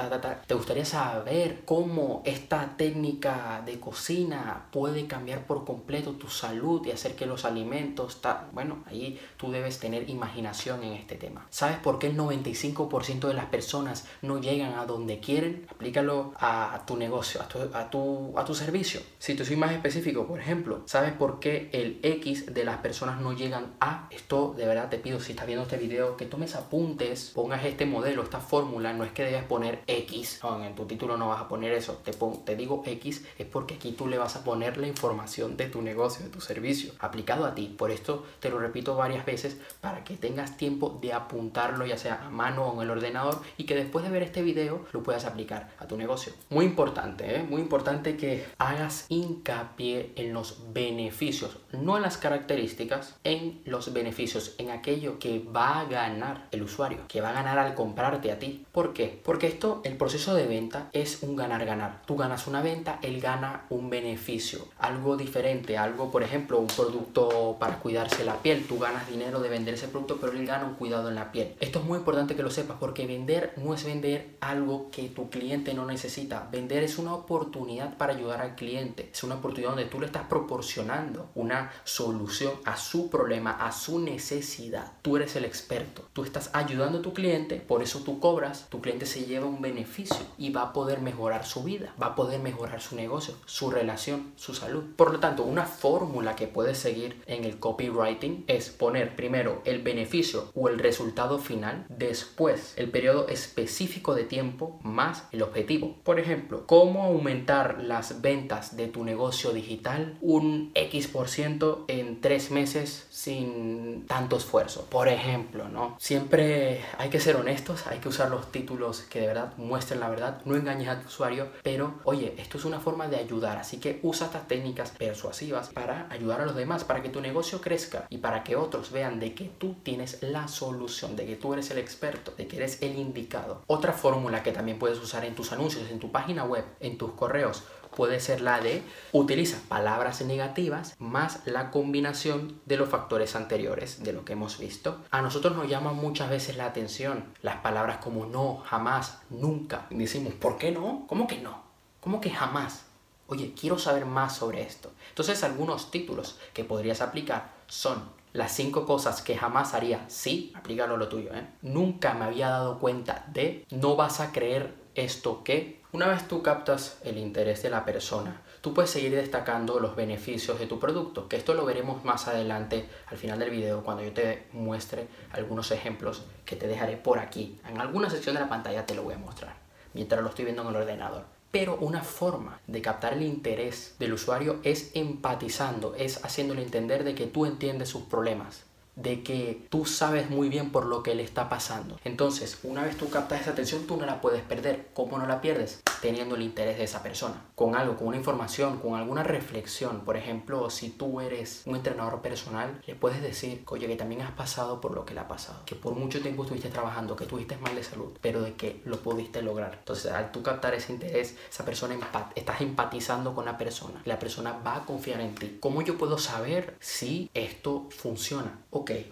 te 0.48 0.54
gustaría 0.54 0.86
saber 0.86 1.62
cómo 1.66 2.22
esta 2.26 2.76
técnica 2.78 3.62
de 3.66 3.80
cocina 3.80 4.68
puede 4.72 5.08
cambiar 5.08 5.46
por 5.46 5.66
completo 5.66 6.14
tu 6.14 6.28
salud 6.28 6.86
y 6.86 6.92
hacer 6.92 7.16
que 7.16 7.26
los 7.26 7.46
alimentos, 7.46 8.20
bueno, 8.54 8.84
ahí 8.88 9.20
tú 9.38 9.52
debes 9.52 9.80
tener 9.80 10.10
imaginación 10.10 10.84
en 10.84 10.94
este 10.94 11.16
tema. 11.16 11.48
¿Sabes 11.50 11.78
por 11.78 12.00
qué 12.00 12.08
el 12.08 12.18
95% 12.18 13.28
de 13.28 13.34
las 13.34 13.46
personas 13.46 14.06
no 14.22 14.40
llegan 14.40 14.74
a 14.74 14.86
donde 14.86 15.20
quieren? 15.20 15.68
Aplícalo 15.70 16.34
a 16.40 16.84
tu 16.86 16.96
negocio, 16.96 17.42
a 17.42 17.48
tu, 17.48 17.60
a 17.74 17.90
tu, 17.90 17.99
a 18.36 18.46
tu 18.46 18.54
servicio. 18.54 19.02
Si 19.18 19.36
te 19.36 19.46
soy 19.46 19.56
más 19.56 19.72
específico, 19.72 20.26
por 20.26 20.40
ejemplo, 20.40 20.82
¿sabes 20.86 21.14
por 21.14 21.40
qué 21.40 21.70
el 21.72 22.00
X 22.04 22.54
de 22.54 22.64
las 22.64 22.78
personas 22.78 23.22
no 23.22 23.34
llegan 23.34 23.74
a? 23.80 24.08
Esto 24.12 24.54
de 24.58 24.66
verdad 24.66 24.90
te 24.90 24.98
pido, 24.98 25.20
si 25.20 25.32
estás 25.32 25.48
viendo 25.48 25.64
este 25.64 25.78
video, 25.78 26.18
que 26.18 26.26
tomes 26.26 26.56
apuntes, 26.56 27.32
pongas 27.34 27.66
este 27.66 27.86
modelo, 27.86 28.24
esta 28.24 28.40
fórmula, 28.40 28.94
no 28.94 29.04
es 29.04 29.12
que 29.12 29.24
debes 29.24 29.44
poner 29.44 29.82
X, 29.88 30.40
en 30.64 30.76
tu 30.76 30.86
título 30.86 31.18
no 31.18 31.30
vas 31.30 31.42
a 31.42 31.48
poner 31.48 31.74
eso, 31.74 32.02
te, 32.04 32.12
te 32.46 32.56
digo 32.56 32.84
X 32.86 33.26
es 33.38 33.46
porque 33.46 33.76
aquí 33.76 33.92
tú 33.92 34.08
le 34.08 34.18
vas 34.18 34.36
a 34.36 34.44
poner 34.44 34.78
la 34.78 34.88
información 34.88 35.58
de 35.58 35.68
tu 35.68 35.82
negocio, 35.82 36.26
de 36.26 36.32
tu 36.32 36.42
servicio, 36.42 36.94
aplicado 37.00 37.46
a 37.46 37.56
ti. 37.56 37.74
Por 37.78 37.92
esto 37.92 38.26
te 38.40 38.50
lo 38.50 38.60
repito 38.60 38.96
varias 38.96 39.26
veces 39.26 39.58
para 39.82 40.04
que 40.04 40.16
tengas 40.16 40.58
tiempo 40.58 40.98
de 41.02 41.14
apuntarlo 41.14 41.86
ya 41.86 41.98
sea 41.98 42.26
a 42.26 42.30
mano 42.30 42.68
o 42.68 42.76
en 42.76 42.82
el 42.82 42.92
ordenador 42.92 43.42
y 43.58 43.66
que 43.66 43.76
después 43.76 44.04
de 44.06 44.12
ver 44.12 44.24
este 44.24 44.42
video 44.42 44.86
lo 44.92 45.04
puedas 45.04 45.26
aplicar 45.26 45.72
a 45.80 45.88
tu 45.88 45.98
negocio. 45.98 46.34
Muy 46.50 46.66
importante, 46.66 47.36
¿eh? 47.36 47.44
muy 47.44 47.62
importante 47.62 47.89
que 47.90 48.46
hagas 48.60 49.06
hincapié 49.10 50.14
en 50.16 50.32
los 50.32 50.74
beneficios, 50.74 51.58
no 51.72 51.98
en 51.98 52.04
las 52.04 52.18
características, 52.18 53.16
en 53.24 53.62
los 53.66 53.92
beneficios, 53.94 54.54
en 54.60 54.70
aquello 54.70 55.18
que 55.18 55.40
va 55.40 55.80
a 55.80 55.86
ganar 55.86 56.48
el 56.52 56.62
usuario, 56.62 57.00
que 57.08 57.22
va 57.22 57.30
a 57.30 57.34
ganar 57.34 57.58
al 57.58 57.74
comprarte 57.74 58.32
a 58.32 58.38
ti. 58.38 58.66
¿Por 58.72 58.94
qué? 58.94 59.20
Porque 59.24 59.48
esto, 59.48 59.82
el 59.84 59.98
proceso 59.98 60.36
de 60.36 60.46
venta 60.46 60.90
es 60.94 61.24
un 61.24 61.36
ganar-ganar. 61.36 62.04
Tú 62.06 62.16
ganas 62.16 62.46
una 62.48 62.62
venta, 62.62 63.00
él 63.02 63.20
gana 63.20 63.66
un 63.70 63.90
beneficio. 63.90 64.68
Algo 64.78 65.18
diferente, 65.18 65.78
algo, 65.78 66.12
por 66.12 66.22
ejemplo, 66.22 66.60
un 66.60 66.68
producto 66.68 67.58
para 67.60 67.80
cuidarse 67.80 68.24
la 68.24 68.42
piel. 68.42 68.66
Tú 68.68 68.78
ganas 68.78 69.10
dinero 69.10 69.40
de 69.40 69.50
vender 69.50 69.74
ese 69.74 69.88
producto, 69.88 70.18
pero 70.22 70.34
él 70.34 70.46
gana 70.46 70.66
un 70.66 70.76
cuidado 70.76 71.10
en 71.10 71.16
la 71.16 71.32
piel. 71.32 71.56
Esto 71.60 71.80
es 71.80 71.86
muy 71.86 71.98
importante 71.98 72.36
que 72.36 72.44
lo 72.44 72.52
sepas 72.52 72.78
porque 72.80 73.08
vender 73.08 73.54
no 73.58 73.74
es 73.74 73.84
vender 73.84 74.38
algo 74.42 74.92
que 74.92 75.10
tu 75.10 75.30
cliente 75.30 75.74
no 75.74 75.86
necesita. 75.86 76.48
Vender 76.52 76.84
es 76.84 77.00
una 77.00 77.14
oportunidad 77.14 77.79
para 77.88 78.14
ayudar 78.14 78.42
al 78.42 78.56
cliente. 78.56 79.10
Es 79.12 79.24
una 79.24 79.36
oportunidad 79.36 79.72
donde 79.72 79.86
tú 79.86 80.00
le 80.00 80.06
estás 80.06 80.28
proporcionando 80.28 81.30
una 81.36 81.72
solución 81.84 82.54
a 82.66 82.78
su 82.78 83.10
problema, 83.10 83.52
a 83.52 83.72
su 83.72 84.00
necesidad. 84.00 84.92
Tú 85.02 85.16
eres 85.16 85.36
el 85.36 85.46
experto. 85.46 86.08
Tú 86.14 86.24
estás 86.24 86.50
ayudando 86.54 87.00
a 87.00 87.02
tu 87.02 87.14
cliente 87.14 87.30
por 87.68 87.84
eso 87.84 88.00
tú 88.00 88.20
cobras, 88.20 88.68
tu 88.70 88.82
cliente 88.82 89.06
se 89.06 89.26
lleva 89.26 89.46
un 89.46 89.62
beneficio 89.62 90.26
y 90.38 90.52
va 90.52 90.64
a 90.64 90.74
poder 90.74 91.00
mejorar 91.02 91.46
su 91.46 91.64
vida, 91.64 91.94
va 92.02 92.08
a 92.08 92.16
poder 92.16 92.40
mejorar 92.40 92.82
su 92.82 92.96
negocio, 92.96 93.36
su 93.46 93.70
relación, 93.70 94.34
su 94.36 94.54
salud. 94.54 94.84
Por 94.96 95.14
lo 95.14 95.20
tanto, 95.20 95.44
una 95.44 95.66
fórmula 95.66 96.36
que 96.36 96.48
puedes 96.48 96.78
seguir 96.78 97.22
en 97.28 97.44
el 97.44 97.60
copywriting 97.60 98.46
es 98.48 98.70
poner 98.70 99.16
primero 99.16 99.62
el 99.66 99.82
beneficio 99.82 100.52
o 100.56 100.70
el 100.70 100.80
resultado 100.80 101.38
final, 101.38 101.86
después 101.90 102.74
el 102.78 102.90
periodo 102.90 103.28
específico 103.28 104.16
de 104.16 104.24
tiempo 104.24 104.80
más 104.84 105.26
el 105.32 105.44
objetivo. 105.44 105.98
Por 106.04 106.20
ejemplo, 106.20 106.66
cómo 106.66 107.04
aumentar 107.04 107.69
las 107.78 108.22
ventas 108.22 108.76
de 108.76 108.88
tu 108.88 109.04
negocio 109.04 109.52
digital 109.52 110.18
un 110.22 110.72
X% 110.74 111.86
en 111.88 112.22
tres 112.22 112.52
meses 112.52 113.08
sin 113.10 114.06
tanto 114.08 114.38
esfuerzo. 114.38 114.86
Por 114.90 115.08
ejemplo, 115.08 115.70
¿no? 115.70 115.96
Siempre 116.00 116.84
hay 116.98 117.10
que 117.10 117.20
ser 117.20 117.36
honestos, 117.36 117.88
hay 117.88 118.00
que 118.00 118.10
usar 118.10 118.30
los 118.32 118.52
títulos 118.52 119.02
que 119.02 119.22
de 119.22 119.28
verdad 119.28 119.54
muestren 119.58 120.00
la 120.00 120.10
verdad, 120.10 120.42
no 120.46 120.56
engañes 120.56 120.88
al 120.88 121.06
usuario, 121.06 121.50
pero 121.64 121.96
oye, 122.04 122.34
esto 122.38 122.58
es 122.58 122.66
una 122.66 122.80
forma 122.80 123.08
de 123.08 123.18
ayudar, 123.18 123.58
así 123.58 123.78
que 123.78 124.00
usa 124.04 124.28
estas 124.28 124.48
técnicas 124.48 124.92
persuasivas 124.92 125.70
para 125.70 126.08
ayudar 126.10 126.42
a 126.42 126.46
los 126.46 126.56
demás, 126.56 126.84
para 126.84 127.02
que 127.02 127.10
tu 127.10 127.22
negocio 127.22 127.62
crezca 127.62 128.06
y 128.10 128.18
para 128.18 128.44
que 128.44 128.56
otros 128.56 128.92
vean 128.92 129.20
de 129.20 129.34
que 129.34 129.46
tú 129.58 129.76
tienes 129.84 130.22
la 130.22 130.48
solución, 130.48 131.16
de 131.16 131.26
que 131.26 131.36
tú 131.36 131.54
eres 131.54 131.72
el 131.72 131.78
experto, 131.78 132.34
de 132.38 132.48
que 132.48 132.58
eres 132.58 132.82
el 132.82 132.98
indicado. 132.98 133.64
Otra 133.68 133.94
fórmula 133.94 134.44
que 134.44 134.52
también 134.52 134.80
puedes 134.80 135.00
usar 135.00 135.26
en 135.26 135.36
tus 135.36 135.52
anuncios, 135.52 135.90
en 135.90 136.00
tu 136.00 136.12
página 136.12 136.44
web, 136.44 136.64
en 136.80 136.98
tus 136.98 137.12
correos, 137.12 137.59
puede 137.96 138.20
ser 138.20 138.42
la 138.42 138.60
de 138.60 138.84
utiliza 139.12 139.58
palabras 139.68 140.22
negativas 140.22 140.96
más 141.00 141.42
la 141.46 141.72
combinación 141.72 142.60
de 142.66 142.78
los 142.78 142.90
factores 142.90 143.36
anteriores 143.36 144.04
de 144.04 144.14
lo 144.14 144.26
que 144.26 144.34
hemos 144.34 144.60
visto. 144.60 144.98
A 145.12 145.22
nosotros 145.22 145.56
nos 145.56 145.68
llama 145.68 145.94
muchas 145.94 146.30
veces 146.30 146.58
la 146.58 146.66
atención 146.66 147.26
las 147.42 147.58
palabras 147.58 147.98
como 147.98 148.26
no, 148.26 148.64
jamás, 148.66 149.20
nunca. 149.30 149.88
Y 149.90 149.96
decimos, 149.96 150.34
¿por 150.34 150.58
qué 150.58 150.72
no? 150.72 151.06
¿Cómo 151.08 151.28
que 151.28 151.40
no? 151.40 151.64
¿Cómo 152.00 152.22
que 152.22 152.30
jamás? 152.30 152.86
Oye, 153.28 153.54
quiero 153.60 153.78
saber 153.78 154.06
más 154.06 154.36
sobre 154.36 154.62
esto. 154.62 154.92
Entonces 155.10 155.44
algunos 155.44 155.92
títulos 155.92 156.40
que 156.54 156.64
podrías 156.64 157.02
aplicar 157.02 157.52
son 157.68 158.18
las 158.34 158.52
cinco 158.52 158.86
cosas 158.86 159.22
que 159.22 159.38
jamás 159.38 159.74
haría, 159.74 160.06
sí, 160.08 160.54
aplícalo 160.56 160.98
lo 160.98 161.10
tuyo, 161.10 161.34
¿eh? 161.34 161.48
Nunca 161.62 162.14
me 162.14 162.26
había 162.26 162.50
dado 162.50 162.80
cuenta 162.80 163.26
de, 163.34 163.66
no 163.72 163.96
vas 163.96 164.20
a 164.20 164.32
creer 164.32 164.76
esto 165.04 165.44
que, 165.44 165.82
una 165.92 166.08
vez 166.08 166.28
tú 166.28 166.44
captas 166.44 167.00
el 167.04 167.18
interés 167.18 167.64
de 167.64 167.70
la 167.70 167.86
persona, 167.86 168.42
tú 168.62 168.74
puedes 168.74 168.92
seguir 168.92 169.16
destacando 169.16 169.80
los 169.80 169.96
beneficios 169.96 170.60
de 170.60 170.68
tu 170.68 170.80
producto, 170.80 171.28
que 171.28 171.38
esto 171.38 171.54
lo 171.54 171.66
veremos 171.66 172.04
más 172.06 172.28
adelante 172.28 172.88
al 173.08 173.18
final 173.18 173.40
del 173.40 173.50
video 173.50 173.84
cuando 173.84 174.04
yo 174.04 174.14
te 174.14 174.48
muestre 174.54 175.08
algunos 175.32 175.72
ejemplos 175.72 176.24
que 176.46 176.56
te 176.56 176.68
dejaré 176.68 176.98
por 176.98 177.20
aquí. 177.20 177.60
En 177.68 177.80
alguna 177.80 178.10
sección 178.10 178.36
de 178.36 178.42
la 178.42 178.50
pantalla 178.50 178.86
te 178.86 178.96
lo 178.96 179.04
voy 179.04 179.16
a 179.16 179.20
mostrar, 179.20 179.56
mientras 179.94 180.22
lo 180.22 180.30
estoy 180.30 180.46
viendo 180.46 180.62
en 180.62 180.70
el 180.70 180.76
ordenador. 180.76 181.26
Pero 181.52 181.78
una 181.78 182.04
forma 182.04 182.60
de 182.68 182.82
captar 182.82 183.14
el 183.14 183.24
interés 183.24 183.96
del 183.98 184.14
usuario 184.14 184.60
es 184.64 184.92
empatizando, 184.94 185.96
es 185.96 186.24
haciéndole 186.24 186.62
entender 186.62 187.04
de 187.04 187.16
que 187.16 187.26
tú 187.26 187.48
entiendes 187.48 187.90
sus 187.90 188.04
problemas, 188.04 188.66
de 189.02 189.24
que 189.24 189.66
tú 189.70 189.86
sabes 189.86 190.30
muy 190.30 190.50
bien 190.50 190.72
por 190.72 190.86
lo 190.86 191.04
que 191.04 191.16
le 191.16 191.24
está 191.24 191.50
pasando. 191.50 191.98
Entonces, 192.04 192.60
una 192.64 192.84
vez 192.84 192.98
tú 192.98 193.10
captas 193.10 193.42
esa 193.42 193.52
atención, 193.52 193.88
tú 193.88 193.98
no 193.98 194.06
la 194.06 194.22
puedes 194.22 194.42
perder. 194.42 194.90
¿Cómo 194.94 195.18
no 195.18 195.26
la 195.26 195.42
pierdes? 195.42 195.82
Teniendo 196.02 196.36
el 196.36 196.42
interés 196.42 196.78
de 196.78 196.84
esa 196.84 197.02
persona. 197.02 197.46
Con 197.56 197.76
algo, 197.76 197.96
con 197.96 198.08
una 198.08 198.18
información, 198.18 198.80
con 198.80 198.96
alguna 198.96 199.24
reflexión. 199.24 200.02
Por 200.02 200.18
ejemplo, 200.18 200.70
si 200.70 200.90
tú 200.90 201.22
eres 201.22 201.64
un 201.66 201.76
entrenador 201.76 202.22
personal, 202.22 202.82
le 202.86 202.96
puedes 202.96 203.22
decir, 203.22 203.64
oye, 203.68 203.88
que 203.88 203.96
también 203.96 204.22
has 204.22 204.32
pasado 204.32 204.82
por 204.82 204.94
lo 204.94 205.06
que 205.06 205.14
le 205.14 205.22
ha 205.22 205.28
pasado. 205.28 205.62
Que 205.66 205.76
por 205.76 205.94
mucho 205.94 206.22
tiempo 206.22 206.44
estuviste 206.44 206.70
trabajando, 206.70 207.16
que 207.16 207.26
tuviste 207.26 207.58
mal 207.58 207.76
de 207.76 207.84
salud, 207.84 208.18
pero 208.22 208.42
de 208.42 208.56
que 208.56 208.82
lo 208.86 208.98
pudiste 208.98 209.42
lograr. 209.42 209.76
Entonces, 209.80 210.12
al 210.12 210.32
tú 210.32 210.44
captar 210.44 210.74
ese 210.74 210.92
interés, 210.92 211.38
esa 211.50 211.64
persona 211.64 211.98
estás 212.36 212.62
empatizando 212.62 213.34
con 213.34 213.46
la 213.46 213.58
persona. 213.58 214.02
La 214.04 214.20
persona 214.20 214.60
va 214.66 214.78
a 214.78 214.86
confiar 214.86 215.22
en 215.22 215.36
ti. 215.36 215.58
¿Cómo 215.62 215.82
yo 215.82 215.98
puedo 215.98 216.18
saber 216.18 216.76
si 216.80 217.30
esto 217.34 217.88
funciona? 217.92 218.60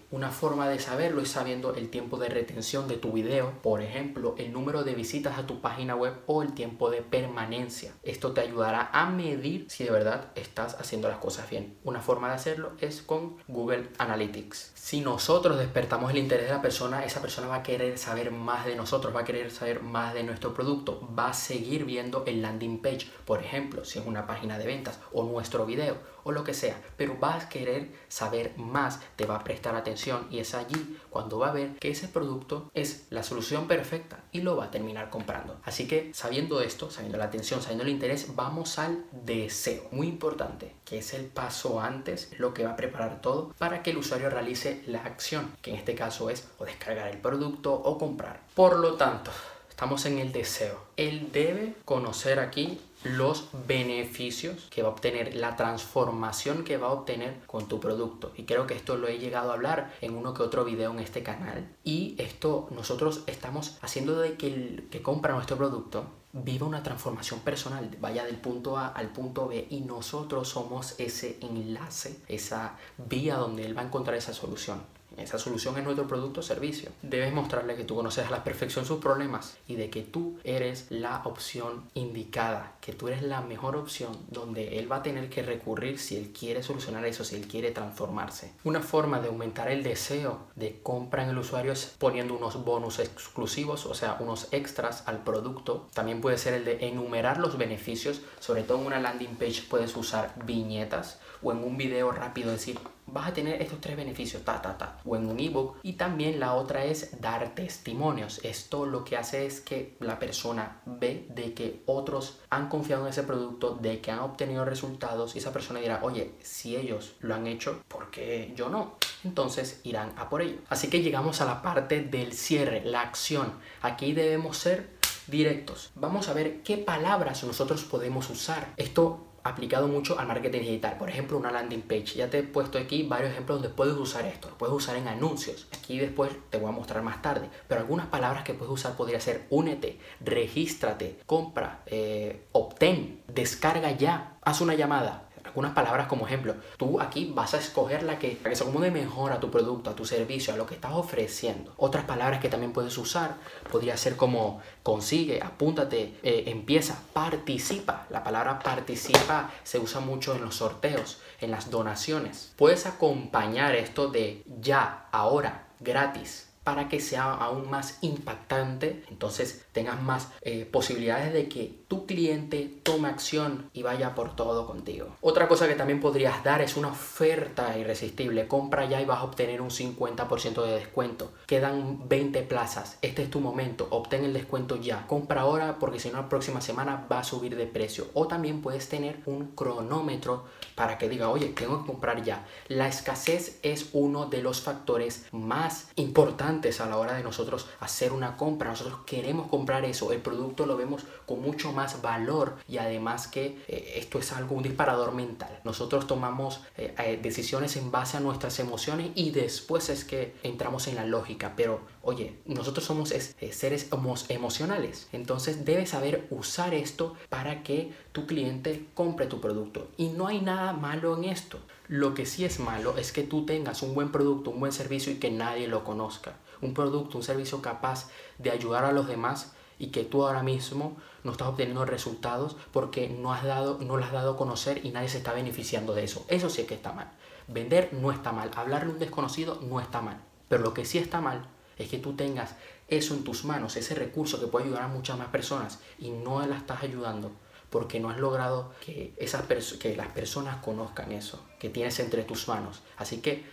Una 0.09 0.31
forma 0.31 0.67
de 0.69 0.79
saberlo 0.79 1.21
es 1.21 1.29
sabiendo 1.29 1.75
el 1.75 1.89
tiempo 1.89 2.17
de 2.17 2.29
retención 2.29 2.87
de 2.87 2.97
tu 2.97 3.11
video, 3.11 3.53
por 3.61 3.81
ejemplo, 3.81 4.35
el 4.37 4.51
número 4.51 4.83
de 4.83 4.95
visitas 4.95 5.37
a 5.37 5.45
tu 5.45 5.61
página 5.61 5.95
web 5.95 6.13
o 6.25 6.41
el 6.41 6.53
tiempo 6.53 6.89
de 6.89 7.01
permanencia. 7.01 7.91
Esto 8.03 8.31
te 8.31 8.41
ayudará 8.41 8.89
a 8.91 9.09
medir 9.09 9.67
si 9.69 9.83
de 9.83 9.91
verdad 9.91 10.31
estás 10.35 10.75
haciendo 10.79 11.09
las 11.09 11.19
cosas 11.19 11.49
bien. 11.49 11.77
Una 11.83 12.01
forma 12.01 12.29
de 12.29 12.35
hacerlo 12.35 12.71
es 12.79 13.01
con 13.01 13.37
Google 13.47 13.89
Analytics. 13.97 14.71
Si 14.73 15.01
nosotros 15.01 15.59
despertamos 15.59 16.11
el 16.11 16.17
interés 16.17 16.47
de 16.47 16.55
la 16.55 16.61
persona, 16.61 17.05
esa 17.05 17.21
persona 17.21 17.47
va 17.47 17.57
a 17.57 17.63
querer 17.63 17.97
saber 17.97 18.31
más 18.31 18.65
de 18.65 18.75
nosotros, 18.75 19.15
va 19.15 19.21
a 19.21 19.25
querer 19.25 19.51
saber 19.51 19.81
más 19.83 20.13
de 20.13 20.23
nuestro 20.23 20.53
producto, 20.53 21.07
va 21.17 21.29
a 21.29 21.33
seguir 21.33 21.85
viendo 21.85 22.23
el 22.25 22.41
landing 22.41 22.81
page, 22.81 23.09
por 23.25 23.43
ejemplo, 23.43 23.85
si 23.85 23.99
es 23.99 24.05
una 24.05 24.25
página 24.25 24.57
de 24.57 24.65
ventas 24.65 24.99
o 25.11 25.23
nuestro 25.23 25.65
video 25.65 25.97
o 26.23 26.31
lo 26.31 26.43
que 26.43 26.53
sea, 26.53 26.81
pero 26.97 27.17
va 27.19 27.35
a 27.35 27.49
querer 27.49 27.91
saber 28.09 28.57
más, 28.57 28.99
te 29.15 29.25
va 29.25 29.35
a 29.35 29.43
prestar 29.43 29.56
atención 29.65 30.27
y 30.31 30.39
es 30.39 30.53
allí 30.53 30.97
cuando 31.09 31.39
va 31.39 31.49
a 31.49 31.53
ver 31.53 31.75
que 31.79 31.89
ese 31.89 32.07
producto 32.07 32.69
es 32.73 33.07
la 33.09 33.23
solución 33.23 33.67
perfecta 33.67 34.23
y 34.31 34.41
lo 34.41 34.55
va 34.55 34.65
a 34.65 34.71
terminar 34.71 35.09
comprando. 35.09 35.59
Así 35.63 35.87
que 35.87 36.11
sabiendo 36.13 36.61
esto, 36.61 36.91
sabiendo 36.91 37.17
la 37.17 37.25
atención, 37.25 37.61
sabiendo 37.61 37.83
el 37.83 37.89
interés, 37.89 38.35
vamos 38.35 38.79
al 38.79 39.05
deseo. 39.11 39.83
Muy 39.91 40.07
importante, 40.07 40.75
que 40.85 40.99
es 40.99 41.13
el 41.13 41.25
paso 41.25 41.81
antes, 41.81 42.31
lo 42.37 42.53
que 42.53 42.63
va 42.63 42.71
a 42.71 42.75
preparar 42.75 43.21
todo 43.21 43.53
para 43.57 43.83
que 43.83 43.91
el 43.91 43.97
usuario 43.97 44.29
realice 44.29 44.83
la 44.87 45.03
acción, 45.03 45.55
que 45.61 45.71
en 45.71 45.77
este 45.77 45.95
caso 45.95 46.29
es 46.29 46.47
o 46.57 46.65
descargar 46.65 47.07
el 47.09 47.19
producto 47.19 47.73
o 47.73 47.97
comprar. 47.97 48.41
Por 48.55 48.79
lo 48.79 48.95
tanto, 48.95 49.31
estamos 49.69 50.05
en 50.05 50.17
el 50.17 50.31
deseo. 50.31 50.85
Él 50.97 51.29
debe 51.31 51.75
conocer 51.85 52.39
aquí 52.39 52.79
los 53.07 53.49
beneficios 53.67 54.67
que 54.69 54.81
va 54.81 54.89
a 54.89 54.91
obtener, 54.91 55.35
la 55.35 55.55
transformación 55.55 56.63
que 56.63 56.77
va 56.77 56.87
a 56.87 56.91
obtener 56.91 57.39
con 57.45 57.67
tu 57.67 57.79
producto. 57.79 58.31
Y 58.35 58.43
creo 58.43 58.67
que 58.67 58.75
esto 58.75 58.97
lo 58.97 59.07
he 59.07 59.19
llegado 59.19 59.51
a 59.51 59.53
hablar 59.53 59.93
en 60.01 60.15
uno 60.15 60.33
que 60.33 60.43
otro 60.43 60.65
video 60.65 60.91
en 60.91 60.99
este 60.99 61.23
canal. 61.23 61.67
Y 61.83 62.15
esto 62.17 62.67
nosotros 62.71 63.23
estamos 63.27 63.77
haciendo 63.81 64.19
de 64.19 64.35
que 64.35 64.47
el 64.47 64.87
que 64.89 65.01
compra 65.01 65.33
nuestro 65.33 65.57
producto 65.57 66.05
viva 66.33 66.67
una 66.67 66.83
transformación 66.83 67.39
personal, 67.39 67.89
vaya 67.99 68.25
del 68.25 68.37
punto 68.37 68.77
A 68.77 68.87
al 68.87 69.09
punto 69.09 69.47
B 69.47 69.67
y 69.69 69.81
nosotros 69.81 70.49
somos 70.49 70.95
ese 70.99 71.37
enlace, 71.41 72.19
esa 72.27 72.77
vía 72.97 73.35
donde 73.35 73.65
él 73.65 73.77
va 73.77 73.81
a 73.81 73.85
encontrar 73.85 74.17
esa 74.17 74.33
solución. 74.33 74.96
Esa 75.17 75.39
solución 75.39 75.77
es 75.77 75.83
nuestro 75.83 76.07
producto 76.07 76.39
o 76.39 76.43
servicio. 76.43 76.91
Debes 77.01 77.33
mostrarle 77.33 77.75
que 77.75 77.83
tú 77.83 77.95
conoces 77.95 78.25
a 78.27 78.31
la 78.31 78.43
perfección 78.43 78.85
sus 78.85 78.99
problemas 78.99 79.57
y 79.67 79.75
de 79.75 79.89
que 79.89 80.03
tú 80.03 80.37
eres 80.43 80.87
la 80.89 81.21
opción 81.25 81.83
indicada, 81.95 82.75
que 82.81 82.93
tú 82.93 83.07
eres 83.07 83.23
la 83.23 83.41
mejor 83.41 83.75
opción 83.75 84.17
donde 84.29 84.79
él 84.79 84.91
va 84.91 84.97
a 84.97 85.03
tener 85.03 85.29
que 85.29 85.43
recurrir 85.43 85.99
si 85.99 86.17
él 86.17 86.31
quiere 86.37 86.63
solucionar 86.63 87.05
eso, 87.05 87.23
si 87.23 87.35
él 87.35 87.47
quiere 87.47 87.71
transformarse. 87.71 88.53
Una 88.63 88.81
forma 88.81 89.19
de 89.19 89.29
aumentar 89.29 89.69
el 89.69 89.83
deseo 89.83 90.47
de 90.55 90.79
compra 90.81 91.23
en 91.23 91.29
el 91.29 91.37
usuario 91.37 91.71
es 91.71 91.95
poniendo 91.97 92.35
unos 92.35 92.63
bonus 92.63 92.99
exclusivos, 92.99 93.85
o 93.85 93.93
sea, 93.93 94.17
unos 94.19 94.47
extras 94.51 95.03
al 95.07 95.23
producto. 95.23 95.87
También 95.93 96.21
puede 96.21 96.37
ser 96.37 96.53
el 96.53 96.65
de 96.65 96.87
enumerar 96.87 97.39
los 97.39 97.57
beneficios, 97.57 98.21
sobre 98.39 98.63
todo 98.63 98.79
en 98.79 98.87
una 98.87 98.99
landing 98.99 99.35
page 99.35 99.63
puedes 99.69 99.95
usar 99.95 100.33
viñetas 100.45 101.19
o 101.41 101.51
en 101.51 101.59
un 101.63 101.77
video 101.77 102.11
rápido 102.11 102.51
decir 102.51 102.79
vas 103.07 103.27
a 103.27 103.33
tener 103.33 103.61
estos 103.61 103.81
tres 103.81 103.97
beneficios, 103.97 104.43
ta, 104.43 104.61
ta, 104.61 104.77
ta, 104.77 104.99
o 105.05 105.15
en 105.15 105.27
un 105.27 105.39
ebook. 105.39 105.77
Y 105.83 105.93
también 105.93 106.39
la 106.39 106.53
otra 106.53 106.85
es 106.85 107.19
dar 107.19 107.55
testimonios. 107.55 108.39
Esto 108.43 108.85
lo 108.85 109.03
que 109.03 109.17
hace 109.17 109.45
es 109.45 109.61
que 109.61 109.95
la 109.99 110.19
persona 110.19 110.81
ve 110.85 111.25
de 111.29 111.53
que 111.53 111.81
otros 111.85 112.39
han 112.49 112.69
confiado 112.69 113.03
en 113.03 113.09
ese 113.09 113.23
producto, 113.23 113.75
de 113.75 113.99
que 114.01 114.11
han 114.11 114.19
obtenido 114.19 114.65
resultados 114.65 115.35
y 115.35 115.39
esa 115.39 115.53
persona 115.53 115.79
dirá, 115.79 115.99
oye, 116.03 116.33
si 116.41 116.75
ellos 116.75 117.15
lo 117.19 117.35
han 117.35 117.47
hecho, 117.47 117.81
¿por 117.87 118.11
qué 118.11 118.53
yo 118.55 118.69
no? 118.69 118.95
Entonces 119.23 119.81
irán 119.83 120.13
a 120.17 120.29
por 120.29 120.41
ello. 120.41 120.57
Así 120.69 120.89
que 120.89 121.01
llegamos 121.01 121.41
a 121.41 121.45
la 121.45 121.61
parte 121.61 122.01
del 122.01 122.33
cierre, 122.33 122.83
la 122.85 123.01
acción. 123.01 123.53
Aquí 123.81 124.13
debemos 124.13 124.57
ser 124.57 124.97
directos. 125.27 125.91
Vamos 125.95 126.29
a 126.29 126.33
ver 126.33 126.61
qué 126.63 126.77
palabras 126.77 127.43
nosotros 127.43 127.83
podemos 127.83 128.29
usar. 128.29 128.73
Esto 128.77 129.26
aplicado 129.47 129.87
mucho 129.87 130.19
al 130.19 130.27
marketing 130.27 130.59
digital. 130.59 130.97
Por 130.97 131.09
ejemplo, 131.09 131.37
una 131.37 131.51
landing 131.51 131.81
page. 131.81 132.15
Ya 132.15 132.29
te 132.29 132.39
he 132.39 132.43
puesto 132.43 132.77
aquí 132.77 133.03
varios 133.03 133.31
ejemplos 133.31 133.61
donde 133.61 133.75
puedes 133.75 133.95
usar 133.95 134.25
esto. 134.25 134.49
Puedes 134.57 134.75
usar 134.75 134.95
en 134.95 135.07
anuncios. 135.07 135.67
Aquí 135.73 135.99
después 135.99 136.31
te 136.49 136.57
voy 136.57 136.69
a 136.69 136.73
mostrar 136.73 137.03
más 137.03 137.21
tarde. 137.21 137.49
Pero 137.67 137.81
algunas 137.81 138.07
palabras 138.07 138.43
que 138.43 138.53
puedes 138.53 138.73
usar 138.73 138.95
podría 138.95 139.19
ser 139.19 139.45
únete, 139.49 139.99
regístrate, 140.21 141.19
compra, 141.25 141.81
eh, 141.85 142.47
obtén, 142.51 143.21
descarga 143.27 143.91
ya, 143.91 144.37
haz 144.41 144.61
una 144.61 144.75
llamada 144.75 145.26
algunas 145.57 145.73
palabras 145.73 146.05
como 146.05 146.27
ejemplo. 146.27 146.53
Tú 146.77 147.01
aquí 147.01 147.31
vas 147.33 147.55
a 147.55 147.57
escoger 147.57 148.03
la 148.03 148.19
que, 148.19 148.37
la 148.43 148.51
que 148.51 148.55
se 148.55 148.61
acomode 148.61 148.91
mejor 148.91 149.31
a 149.31 149.39
tu 149.39 149.49
producto, 149.49 149.89
a 149.89 149.95
tu 149.95 150.05
servicio, 150.05 150.53
a 150.53 150.57
lo 150.57 150.67
que 150.67 150.75
estás 150.75 150.91
ofreciendo. 150.93 151.73
Otras 151.77 152.05
palabras 152.05 152.39
que 152.39 152.47
también 152.47 152.73
puedes 152.73 152.95
usar 152.99 153.37
podría 153.71 153.97
ser 153.97 154.17
como 154.17 154.61
consigue, 154.83 155.41
apúntate, 155.41 156.13
eh, 156.21 156.43
empieza, 156.45 157.01
participa. 157.11 158.05
La 158.11 158.23
palabra 158.23 158.59
participa 158.59 159.49
se 159.63 159.79
usa 159.79 159.99
mucho 159.99 160.35
en 160.35 160.41
los 160.41 160.57
sorteos, 160.57 161.21
en 161.41 161.49
las 161.49 161.71
donaciones. 161.71 162.53
Puedes 162.55 162.85
acompañar 162.85 163.73
esto 163.73 164.09
de 164.09 164.43
ya, 164.61 165.07
ahora, 165.11 165.69
gratis 165.79 166.46
para 166.67 166.89
que 166.89 166.99
sea 166.99 167.31
aún 167.31 167.69
más 167.69 167.97
impactante, 168.01 169.01
entonces 169.09 169.63
tengas 169.71 170.03
más 170.03 170.33
eh, 170.41 170.67
posibilidades 170.69 171.31
de 171.31 171.47
que 171.47 171.85
tu 171.87 172.05
cliente 172.05 172.69
tome 172.83 173.07
acción 173.07 173.69
y 173.71 173.83
vaya 173.83 174.13
por 174.13 174.35
todo 174.35 174.67
contigo. 174.67 175.15
Otra 175.21 175.47
cosa 175.47 175.69
que 175.69 175.75
también 175.75 176.01
podrías 176.01 176.43
dar 176.43 176.61
es 176.61 176.75
una 176.75 176.89
oferta 176.89 177.77
irresistible. 177.77 178.49
Compra 178.49 178.83
ya 178.83 178.99
y 178.99 179.05
vas 179.05 179.19
a 179.19 179.23
obtener 179.23 179.61
un 179.61 179.69
50% 179.69 180.65
de 180.65 180.73
descuento. 180.73 181.31
Quedan 181.45 182.09
20 182.09 182.41
plazas. 182.41 182.97
Este 183.01 183.23
es 183.23 183.29
tu 183.29 183.39
momento. 183.39 183.87
Obtén 183.89 184.25
el 184.25 184.33
descuento 184.33 184.75
ya. 184.75 185.07
Compra 185.07 185.41
ahora 185.43 185.79
porque 185.79 186.01
si 186.01 186.09
no 186.09 186.17
la 186.17 186.27
próxima 186.27 186.59
semana 186.59 187.07
va 187.09 187.19
a 187.19 187.23
subir 187.23 187.55
de 187.55 187.67
precio. 187.67 188.07
O 188.13 188.27
también 188.27 188.61
puedes 188.61 188.89
tener 188.89 189.21
un 189.25 189.51
cronómetro 189.55 190.43
para 190.75 190.97
que 190.97 191.07
diga, 191.07 191.29
oye, 191.29 191.47
tengo 191.47 191.79
que 191.79 191.87
comprar 191.87 192.23
ya. 192.23 192.45
La 192.67 192.89
escasez 192.89 193.59
es 193.63 193.91
uno 193.93 194.25
de 194.25 194.41
los 194.41 194.59
factores 194.59 195.27
más 195.31 195.87
importantes 195.95 196.56
a 196.57 196.85
la 196.87 196.97
hora 196.97 197.13
de 197.13 197.23
nosotros 197.23 197.67
hacer 197.79 198.11
una 198.11 198.35
compra. 198.35 198.71
Nosotros 198.71 198.99
queremos 199.05 199.47
comprar 199.47 199.85
eso, 199.85 200.11
el 200.11 200.21
producto 200.21 200.65
lo 200.65 200.75
vemos 200.75 201.03
con 201.25 201.41
mucho 201.41 201.71
más 201.71 202.01
valor 202.01 202.55
y 202.67 202.77
además 202.77 203.27
que 203.27 203.59
eh, 203.67 203.93
esto 203.97 204.17
es 204.19 204.31
algo, 204.33 204.55
un 204.55 204.63
disparador 204.63 205.13
mental. 205.13 205.59
Nosotros 205.63 206.07
tomamos 206.07 206.61
eh, 206.77 206.93
eh, 206.97 207.19
decisiones 207.21 207.77
en 207.77 207.91
base 207.91 208.17
a 208.17 208.19
nuestras 208.19 208.59
emociones 208.59 209.11
y 209.15 209.31
después 209.31 209.89
es 209.89 210.03
que 210.03 210.35
entramos 210.43 210.87
en 210.87 210.95
la 210.95 211.05
lógica, 211.05 211.53
pero 211.55 211.81
oye, 212.01 212.39
nosotros 212.45 212.85
somos 212.85 213.13
seres 213.51 213.89
emocionales, 214.29 215.07
entonces 215.11 215.63
debes 215.63 215.91
saber 215.91 216.25
usar 216.31 216.73
esto 216.73 217.15
para 217.29 217.63
que 217.63 217.93
tu 218.11 218.25
cliente 218.25 218.87
compre 218.93 219.27
tu 219.27 219.39
producto 219.39 219.89
y 219.97 220.09
no 220.09 220.27
hay 220.27 220.41
nada 220.41 220.73
malo 220.73 221.15
en 221.17 221.25
esto. 221.25 221.59
Lo 221.87 222.13
que 222.13 222.25
sí 222.25 222.45
es 222.45 222.59
malo 222.59 222.97
es 222.97 223.11
que 223.11 223.23
tú 223.23 223.45
tengas 223.45 223.81
un 223.81 223.93
buen 223.93 224.11
producto, 224.11 224.51
un 224.51 224.59
buen 224.59 224.71
servicio 224.71 225.11
y 225.11 225.15
que 225.15 225.31
nadie 225.31 225.67
lo 225.67 225.83
conozca 225.83 226.35
un 226.61 226.73
producto, 226.73 227.17
un 227.17 227.23
servicio 227.23 227.61
capaz 227.61 228.09
de 228.37 228.51
ayudar 228.51 228.85
a 228.85 228.91
los 228.91 229.07
demás 229.07 229.53
y 229.79 229.87
que 229.87 230.03
tú 230.03 230.25
ahora 230.25 230.43
mismo 230.43 230.97
no 231.23 231.31
estás 231.31 231.47
obteniendo 231.47 231.85
resultados 231.85 232.55
porque 232.71 233.09
no, 233.09 233.33
has 233.33 233.43
dado, 233.43 233.77
no 233.79 233.97
lo 233.97 234.03
has 234.03 234.11
dado 234.11 234.33
a 234.33 234.37
conocer 234.37 234.85
y 234.85 234.89
nadie 234.89 235.09
se 235.09 235.19
está 235.19 235.33
beneficiando 235.33 235.93
de 235.93 236.03
eso. 236.03 236.25
Eso 236.29 236.49
sí 236.49 236.63
que 236.63 236.75
está 236.75 236.93
mal. 236.93 237.11
Vender 237.47 237.93
no 237.93 238.11
está 238.11 238.31
mal, 238.31 238.51
hablarle 238.55 238.91
a 238.91 238.93
un 238.93 238.99
desconocido 238.99 239.59
no 239.61 239.79
está 239.79 240.01
mal. 240.01 240.19
Pero 240.49 240.63
lo 240.63 240.73
que 240.73 240.85
sí 240.85 240.97
está 240.97 241.21
mal 241.21 241.47
es 241.77 241.89
que 241.89 241.99
tú 241.99 242.13
tengas 242.13 242.55
eso 242.87 243.13
en 243.13 243.23
tus 243.23 243.45
manos, 243.45 243.75
ese 243.75 243.93
recurso 243.93 244.39
que 244.39 244.47
puede 244.47 244.65
ayudar 244.65 244.83
a 244.83 244.87
muchas 244.87 245.17
más 245.17 245.27
personas 245.27 245.79
y 245.99 246.09
no 246.09 246.45
la 246.45 246.57
estás 246.57 246.83
ayudando 246.83 247.31
porque 247.69 247.99
no 247.99 248.09
has 248.09 248.17
logrado 248.17 248.73
que, 248.85 249.13
esas 249.17 249.43
que 249.79 249.95
las 249.95 250.07
personas 250.07 250.57
conozcan 250.57 251.11
eso 251.11 251.45
que 251.59 251.69
tienes 251.69 251.99
entre 251.99 252.23
tus 252.23 252.47
manos. 252.47 252.81
Así 252.97 253.17
que 253.17 253.45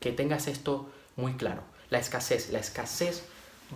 que 0.00 0.12
tengas 0.12 0.48
esto 0.48 0.90
muy 1.16 1.34
claro 1.34 1.62
la 1.90 1.98
escasez. 1.98 2.50
La 2.50 2.60
escasez 2.60 3.24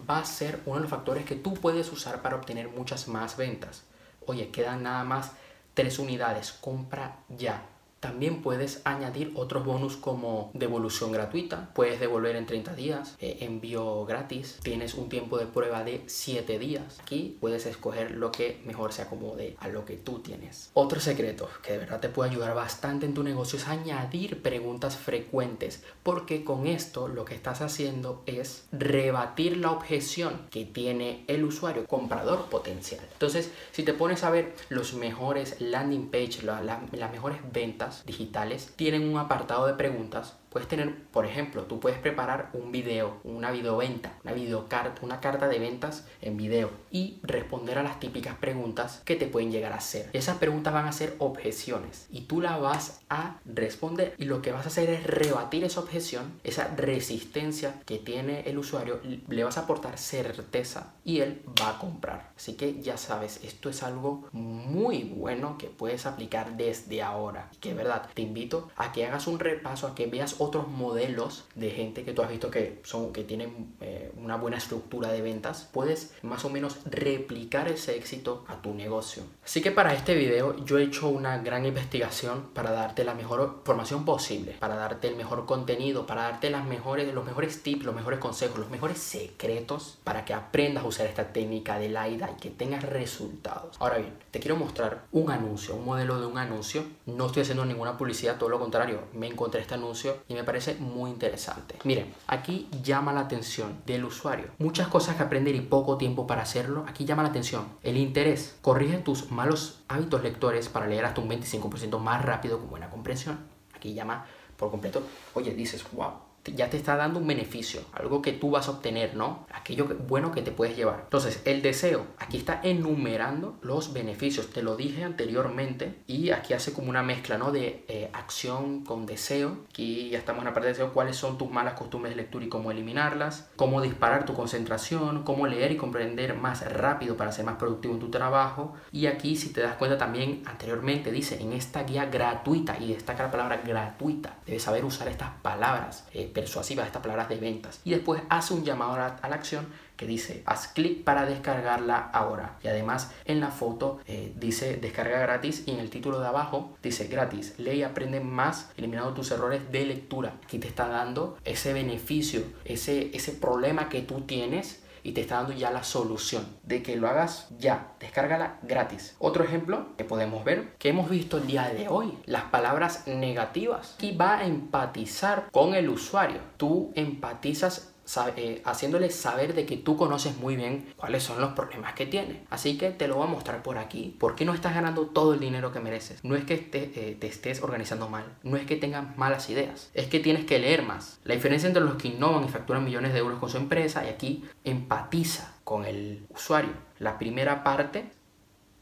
va 0.08 0.20
a 0.20 0.24
ser 0.24 0.60
uno 0.64 0.76
de 0.76 0.82
los 0.82 0.90
factores 0.90 1.24
que 1.24 1.34
tú 1.34 1.54
puedes 1.54 1.92
usar 1.92 2.22
para 2.22 2.36
obtener 2.36 2.68
muchas 2.68 3.08
más 3.08 3.36
ventas. 3.36 3.82
Oye, 4.26 4.50
quedan 4.50 4.82
nada 4.82 5.04
más 5.04 5.32
tres 5.74 5.98
unidades, 5.98 6.52
compra 6.52 7.18
ya. 7.28 7.66
También 8.04 8.42
puedes 8.42 8.82
añadir 8.84 9.32
otros 9.34 9.64
bonus 9.64 9.96
como 9.96 10.50
devolución 10.52 11.10
gratuita, 11.10 11.70
puedes 11.74 12.00
devolver 12.00 12.36
en 12.36 12.44
30 12.44 12.74
días, 12.74 13.16
eh, 13.18 13.38
envío 13.40 14.04
gratis, 14.04 14.58
tienes 14.62 14.92
un 14.92 15.08
tiempo 15.08 15.38
de 15.38 15.46
prueba 15.46 15.84
de 15.84 16.02
7 16.06 16.58
días. 16.58 17.00
Aquí 17.00 17.38
puedes 17.40 17.64
escoger 17.64 18.10
lo 18.10 18.30
que 18.30 18.60
mejor 18.66 18.92
se 18.92 19.00
acomode 19.00 19.56
a 19.58 19.68
lo 19.68 19.86
que 19.86 19.96
tú 19.96 20.18
tienes. 20.18 20.70
Otro 20.74 21.00
secreto 21.00 21.48
que 21.62 21.72
de 21.72 21.78
verdad 21.78 22.00
te 22.00 22.10
puede 22.10 22.28
ayudar 22.28 22.54
bastante 22.54 23.06
en 23.06 23.14
tu 23.14 23.22
negocio 23.22 23.58
es 23.58 23.68
añadir 23.68 24.42
preguntas 24.42 24.98
frecuentes, 24.98 25.82
porque 26.02 26.44
con 26.44 26.66
esto 26.66 27.08
lo 27.08 27.24
que 27.24 27.34
estás 27.34 27.62
haciendo 27.62 28.22
es 28.26 28.66
rebatir 28.70 29.56
la 29.56 29.70
objeción 29.70 30.42
que 30.50 30.66
tiene 30.66 31.24
el 31.26 31.42
usuario 31.42 31.86
comprador 31.86 32.50
potencial. 32.50 33.06
Entonces, 33.14 33.50
si 33.72 33.82
te 33.82 33.94
pones 33.94 34.24
a 34.24 34.30
ver 34.30 34.54
los 34.68 34.92
mejores 34.92 35.58
landing 35.58 36.10
page, 36.10 36.42
las 36.42 37.10
mejores 37.10 37.38
ventas 37.50 37.93
digitales, 38.06 38.72
tienen 38.76 39.08
un 39.08 39.18
apartado 39.18 39.66
de 39.66 39.74
preguntas 39.74 40.34
Puedes 40.54 40.68
tener, 40.68 40.94
por 41.10 41.26
ejemplo, 41.26 41.64
tú 41.64 41.80
puedes 41.80 41.98
preparar 41.98 42.50
un 42.52 42.70
video, 42.70 43.18
una 43.24 43.50
videoventa, 43.50 44.12
una 44.22 44.32
videocarta, 44.32 45.04
una 45.04 45.18
carta 45.18 45.48
de 45.48 45.58
ventas 45.58 46.06
en 46.20 46.36
video 46.36 46.70
y 46.92 47.18
responder 47.24 47.76
a 47.76 47.82
las 47.82 47.98
típicas 47.98 48.36
preguntas 48.36 49.02
que 49.04 49.16
te 49.16 49.26
pueden 49.26 49.50
llegar 49.50 49.72
a 49.72 49.78
hacer. 49.78 50.08
Esas 50.12 50.38
preguntas 50.38 50.72
van 50.72 50.86
a 50.86 50.92
ser 50.92 51.16
objeciones 51.18 52.06
y 52.08 52.20
tú 52.26 52.40
la 52.40 52.56
vas 52.56 53.00
a 53.08 53.40
responder 53.44 54.14
y 54.16 54.26
lo 54.26 54.42
que 54.42 54.52
vas 54.52 54.64
a 54.64 54.68
hacer 54.68 54.90
es 54.90 55.04
rebatir 55.04 55.64
esa 55.64 55.80
objeción, 55.80 56.38
esa 56.44 56.68
resistencia 56.76 57.74
que 57.84 57.98
tiene 57.98 58.42
el 58.42 58.56
usuario, 58.56 59.00
le 59.02 59.42
vas 59.42 59.58
a 59.58 59.62
aportar 59.62 59.98
certeza 59.98 60.94
y 61.04 61.18
él 61.18 61.42
va 61.60 61.70
a 61.70 61.78
comprar. 61.80 62.30
Así 62.36 62.52
que 62.52 62.80
ya 62.80 62.96
sabes, 62.96 63.42
esto 63.42 63.70
es 63.70 63.82
algo 63.82 64.28
muy 64.30 65.02
bueno 65.02 65.58
que 65.58 65.66
puedes 65.66 66.06
aplicar 66.06 66.56
desde 66.56 67.02
ahora. 67.02 67.50
Y 67.54 67.56
que 67.56 67.74
verdad 67.74 68.08
te 68.14 68.22
invito 68.22 68.70
a 68.76 68.92
que 68.92 69.04
hagas 69.04 69.26
un 69.26 69.40
repaso, 69.40 69.88
a 69.88 69.96
que 69.96 70.06
veas 70.06 70.43
otros 70.44 70.68
modelos 70.68 71.44
de 71.54 71.70
gente 71.70 72.04
que 72.04 72.12
tú 72.12 72.22
has 72.22 72.28
visto 72.28 72.50
que, 72.50 72.80
son, 72.84 73.12
que 73.12 73.24
tienen 73.24 73.74
eh, 73.80 74.12
una 74.16 74.36
buena 74.36 74.58
estructura 74.58 75.10
de 75.10 75.22
ventas, 75.22 75.68
puedes 75.72 76.14
más 76.22 76.44
o 76.44 76.50
menos 76.50 76.78
replicar 76.84 77.68
ese 77.68 77.96
éxito 77.96 78.44
a 78.48 78.60
tu 78.60 78.74
negocio. 78.74 79.22
Así 79.44 79.62
que 79.62 79.70
para 79.70 79.94
este 79.94 80.14
video 80.14 80.56
yo 80.64 80.78
he 80.78 80.84
hecho 80.84 81.08
una 81.08 81.38
gran 81.38 81.66
investigación 81.66 82.50
para 82.54 82.70
darte 82.72 83.04
la 83.04 83.14
mejor 83.14 83.62
formación 83.64 84.04
posible, 84.04 84.56
para 84.58 84.76
darte 84.76 85.08
el 85.08 85.16
mejor 85.16 85.46
contenido, 85.46 86.06
para 86.06 86.22
darte 86.22 86.50
las 86.50 86.64
mejores, 86.64 87.12
los 87.14 87.24
mejores 87.24 87.62
tips, 87.62 87.84
los 87.84 87.94
mejores 87.94 88.18
consejos, 88.18 88.58
los 88.58 88.70
mejores 88.70 88.98
secretos 88.98 89.98
para 90.04 90.24
que 90.24 90.34
aprendas 90.34 90.84
a 90.84 90.86
usar 90.86 91.06
esta 91.06 91.32
técnica 91.32 91.78
de 91.78 91.96
AIDA 91.96 92.30
y 92.30 92.40
que 92.40 92.50
tengas 92.50 92.82
resultados. 92.82 93.76
Ahora 93.78 93.98
bien, 93.98 94.14
te 94.30 94.40
quiero 94.40 94.56
mostrar 94.56 95.04
un 95.12 95.30
anuncio, 95.30 95.76
un 95.76 95.84
modelo 95.84 96.20
de 96.20 96.26
un 96.26 96.38
anuncio. 96.38 96.84
No 97.06 97.26
estoy 97.26 97.42
haciendo 97.42 97.64
ninguna 97.64 97.96
publicidad, 97.96 98.38
todo 98.38 98.48
lo 98.48 98.58
contrario. 98.58 99.00
Me 99.12 99.26
encontré 99.26 99.60
este 99.60 99.74
anuncio 99.74 100.18
y 100.28 100.33
me 100.34 100.44
parece 100.44 100.74
muy 100.74 101.10
interesante. 101.10 101.76
Miren, 101.84 102.14
aquí 102.26 102.68
llama 102.82 103.12
la 103.12 103.20
atención 103.20 103.82
del 103.86 104.04
usuario. 104.04 104.48
Muchas 104.58 104.88
cosas 104.88 105.16
que 105.16 105.22
aprender 105.22 105.54
y 105.54 105.60
poco 105.60 105.96
tiempo 105.96 106.26
para 106.26 106.42
hacerlo. 106.42 106.84
Aquí 106.86 107.04
llama 107.04 107.22
la 107.22 107.30
atención 107.30 107.68
el 107.82 107.96
interés. 107.96 108.56
Corrige 108.60 108.98
tus 108.98 109.30
malos 109.30 109.82
hábitos 109.88 110.22
lectores 110.22 110.68
para 110.68 110.86
leer 110.86 111.04
hasta 111.04 111.20
un 111.20 111.30
25% 111.30 111.98
más 111.98 112.24
rápido 112.24 112.58
con 112.58 112.70
buena 112.70 112.90
comprensión. 112.90 113.38
Aquí 113.74 113.94
llama 113.94 114.26
por 114.56 114.70
completo. 114.70 115.02
Oye, 115.34 115.54
dices, 115.54 115.84
wow 115.92 116.23
ya 116.52 116.70
te 116.70 116.76
está 116.76 116.96
dando 116.96 117.20
un 117.20 117.26
beneficio, 117.26 117.80
algo 117.92 118.22
que 118.22 118.32
tú 118.32 118.50
vas 118.50 118.68
a 118.68 118.72
obtener, 118.72 119.16
¿no? 119.16 119.46
Aquello 119.52 119.86
bueno 120.08 120.32
que 120.32 120.42
te 120.42 120.50
puedes 120.50 120.76
llevar. 120.76 121.00
Entonces, 121.04 121.40
el 121.44 121.62
deseo, 121.62 122.06
aquí 122.18 122.36
está 122.36 122.60
enumerando 122.62 123.56
los 123.62 123.92
beneficios, 123.92 124.50
te 124.50 124.62
lo 124.62 124.76
dije 124.76 125.04
anteriormente 125.04 125.94
y 126.06 126.30
aquí 126.30 126.54
hace 126.54 126.72
como 126.72 126.90
una 126.90 127.02
mezcla, 127.02 127.38
¿no? 127.38 127.52
De 127.52 127.84
eh, 127.88 128.10
acción 128.12 128.84
con 128.84 129.06
deseo. 129.06 129.58
Aquí 129.70 130.10
ya 130.10 130.18
estamos 130.18 130.40
en 130.40 130.46
la 130.46 130.54
parte 130.54 130.66
de 130.68 130.72
deseo, 130.74 130.92
cuáles 130.92 131.16
son 131.16 131.38
tus 131.38 131.50
malas 131.50 131.74
costumbres 131.74 132.14
de 132.14 132.22
lectura 132.22 132.44
y 132.44 132.48
cómo 132.48 132.70
eliminarlas, 132.70 133.48
cómo 133.56 133.80
disparar 133.80 134.24
tu 134.24 134.34
concentración, 134.34 135.22
cómo 135.22 135.46
leer 135.46 135.72
y 135.72 135.76
comprender 135.76 136.34
más 136.34 136.70
rápido 136.70 137.16
para 137.16 137.32
ser 137.32 137.44
más 137.44 137.56
productivo 137.56 137.94
en 137.94 138.00
tu 138.00 138.10
trabajo. 138.10 138.74
Y 138.92 139.06
aquí, 139.06 139.36
si 139.36 139.52
te 139.52 139.60
das 139.60 139.76
cuenta 139.76 139.98
también, 139.98 140.42
anteriormente 140.46 141.10
dice, 141.10 141.40
en 141.40 141.52
esta 141.52 141.84
guía 141.84 142.06
gratuita, 142.06 142.76
y 142.78 142.92
destaca 142.92 143.24
la 143.24 143.30
palabra 143.30 143.62
gratuita, 143.64 144.36
debes 144.46 144.62
saber 144.62 144.84
usar 144.84 145.08
estas 145.08 145.30
palabras. 145.42 146.06
Eh, 146.12 146.30
persuasivas, 146.34 146.86
estas 146.86 147.02
palabras 147.02 147.28
de 147.28 147.36
ventas. 147.36 147.80
Y 147.84 147.90
después 147.90 148.22
hace 148.28 148.52
un 148.52 148.64
llamado 148.64 148.92
a 148.94 148.98
la, 148.98 149.34
acción 149.34 149.66
que 149.96 150.06
dice 150.06 150.42
haz 150.46 150.68
clic 150.68 151.04
para 151.04 151.24
descargarla 151.24 151.98
ahora 152.12 152.56
y 152.62 152.68
además 152.68 153.12
en 153.26 153.40
la 153.40 153.50
foto 153.50 154.00
eh, 154.06 154.32
dice 154.36 154.76
descarga 154.76 155.20
gratis 155.20 155.64
y 155.66 155.72
en 155.72 155.78
el 155.78 155.90
título 155.90 156.20
de 156.20 156.26
abajo 156.26 156.76
dice 156.82 157.06
gratis 157.06 157.54
lee 157.58 157.78
y 157.78 157.82
aprende 157.84 158.20
más 158.20 158.70
eliminando 158.76 159.14
tus 159.14 159.30
errores 159.30 159.70
de 159.70 159.86
lectura 159.86 160.34
aquí 160.44 160.58
te 160.58 160.68
está 160.68 160.88
dando 160.88 161.38
ese 161.44 161.72
beneficio 161.72 162.42
ese, 162.64 163.14
ese 163.16 163.32
problema 163.32 163.88
que 163.88 164.02
tú 164.02 164.22
tienes 164.22 164.83
y 165.04 165.12
te 165.12 165.20
está 165.20 165.36
dando 165.36 165.52
ya 165.52 165.70
la 165.70 165.84
solución 165.84 166.44
de 166.64 166.82
que 166.82 166.96
lo 166.96 167.06
hagas 167.06 167.48
ya. 167.58 167.92
Descárgala 168.00 168.58
gratis. 168.62 169.14
Otro 169.20 169.44
ejemplo 169.44 169.86
que 169.96 170.04
podemos 170.04 170.44
ver 170.44 170.74
que 170.78 170.88
hemos 170.88 171.08
visto 171.08 171.36
el 171.36 171.46
día 171.46 171.68
de 171.68 171.88
hoy, 171.88 172.18
las 172.24 172.44
palabras 172.44 173.06
negativas. 173.06 173.94
Aquí 173.96 174.16
va 174.16 174.38
a 174.38 174.46
empatizar 174.46 175.48
con 175.52 175.74
el 175.74 175.88
usuario. 175.90 176.40
Tú 176.56 176.90
empatizas 176.96 177.93
eh, 178.36 178.60
haciéndole 178.64 179.10
saber 179.10 179.54
de 179.54 179.64
que 179.64 179.76
tú 179.76 179.96
conoces 179.96 180.36
muy 180.36 180.56
bien 180.56 180.92
cuáles 180.96 181.22
son 181.22 181.40
los 181.40 181.52
problemas 181.52 181.94
que 181.94 182.06
tiene. 182.06 182.44
Así 182.50 182.76
que 182.76 182.90
te 182.90 183.08
lo 183.08 183.16
voy 183.16 183.26
a 183.26 183.30
mostrar 183.30 183.62
por 183.62 183.78
aquí. 183.78 184.14
¿Por 184.18 184.34
qué 184.34 184.44
no 184.44 184.52
estás 184.52 184.74
ganando 184.74 185.06
todo 185.06 185.34
el 185.34 185.40
dinero 185.40 185.72
que 185.72 185.80
mereces? 185.80 186.22
No 186.22 186.36
es 186.36 186.44
que 186.44 186.58
te, 186.58 186.92
eh, 186.94 187.16
te 187.18 187.26
estés 187.26 187.62
organizando 187.62 188.08
mal, 188.08 188.24
no 188.42 188.56
es 188.56 188.66
que 188.66 188.76
tengas 188.76 189.16
malas 189.16 189.48
ideas, 189.50 189.90
es 189.94 190.06
que 190.06 190.20
tienes 190.20 190.44
que 190.44 190.58
leer 190.58 190.82
más. 190.82 191.18
La 191.24 191.34
diferencia 191.34 191.66
entre 191.66 191.82
los 191.82 191.96
que 191.96 192.08
innovan 192.08 192.44
y 192.44 192.48
facturan 192.48 192.84
millones 192.84 193.12
de 193.12 193.20
euros 193.20 193.38
con 193.38 193.48
su 193.48 193.56
empresa 193.56 194.04
y 194.04 194.08
aquí 194.08 194.44
empatiza 194.64 195.54
con 195.64 195.84
el 195.84 196.26
usuario. 196.28 196.72
La 196.98 197.18
primera 197.18 197.64
parte 197.64 198.10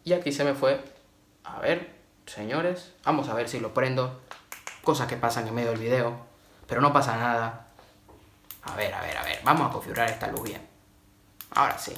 y 0.04 0.12
aquí 0.14 0.32
se 0.32 0.44
me 0.44 0.54
fue. 0.54 0.82
A 1.44 1.60
ver, 1.60 1.94
señores, 2.26 2.92
vamos 3.04 3.28
a 3.28 3.34
ver 3.34 3.48
si 3.48 3.60
lo 3.60 3.72
prendo. 3.72 4.20
Cosas 4.82 5.06
que 5.06 5.16
pasan 5.16 5.46
en 5.46 5.54
medio 5.54 5.70
del 5.70 5.78
video, 5.78 6.16
pero 6.66 6.80
no 6.80 6.92
pasa 6.92 7.16
nada 7.16 7.61
a 8.62 8.76
ver, 8.76 8.94
a 8.94 9.00
ver, 9.00 9.16
a 9.16 9.22
ver. 9.22 9.40
Vamos 9.44 9.68
a 9.68 9.72
configurar 9.72 10.10
esta 10.10 10.28
luz 10.28 10.42
bien. 10.42 10.66
Ahora 11.54 11.78
sí. 11.78 11.92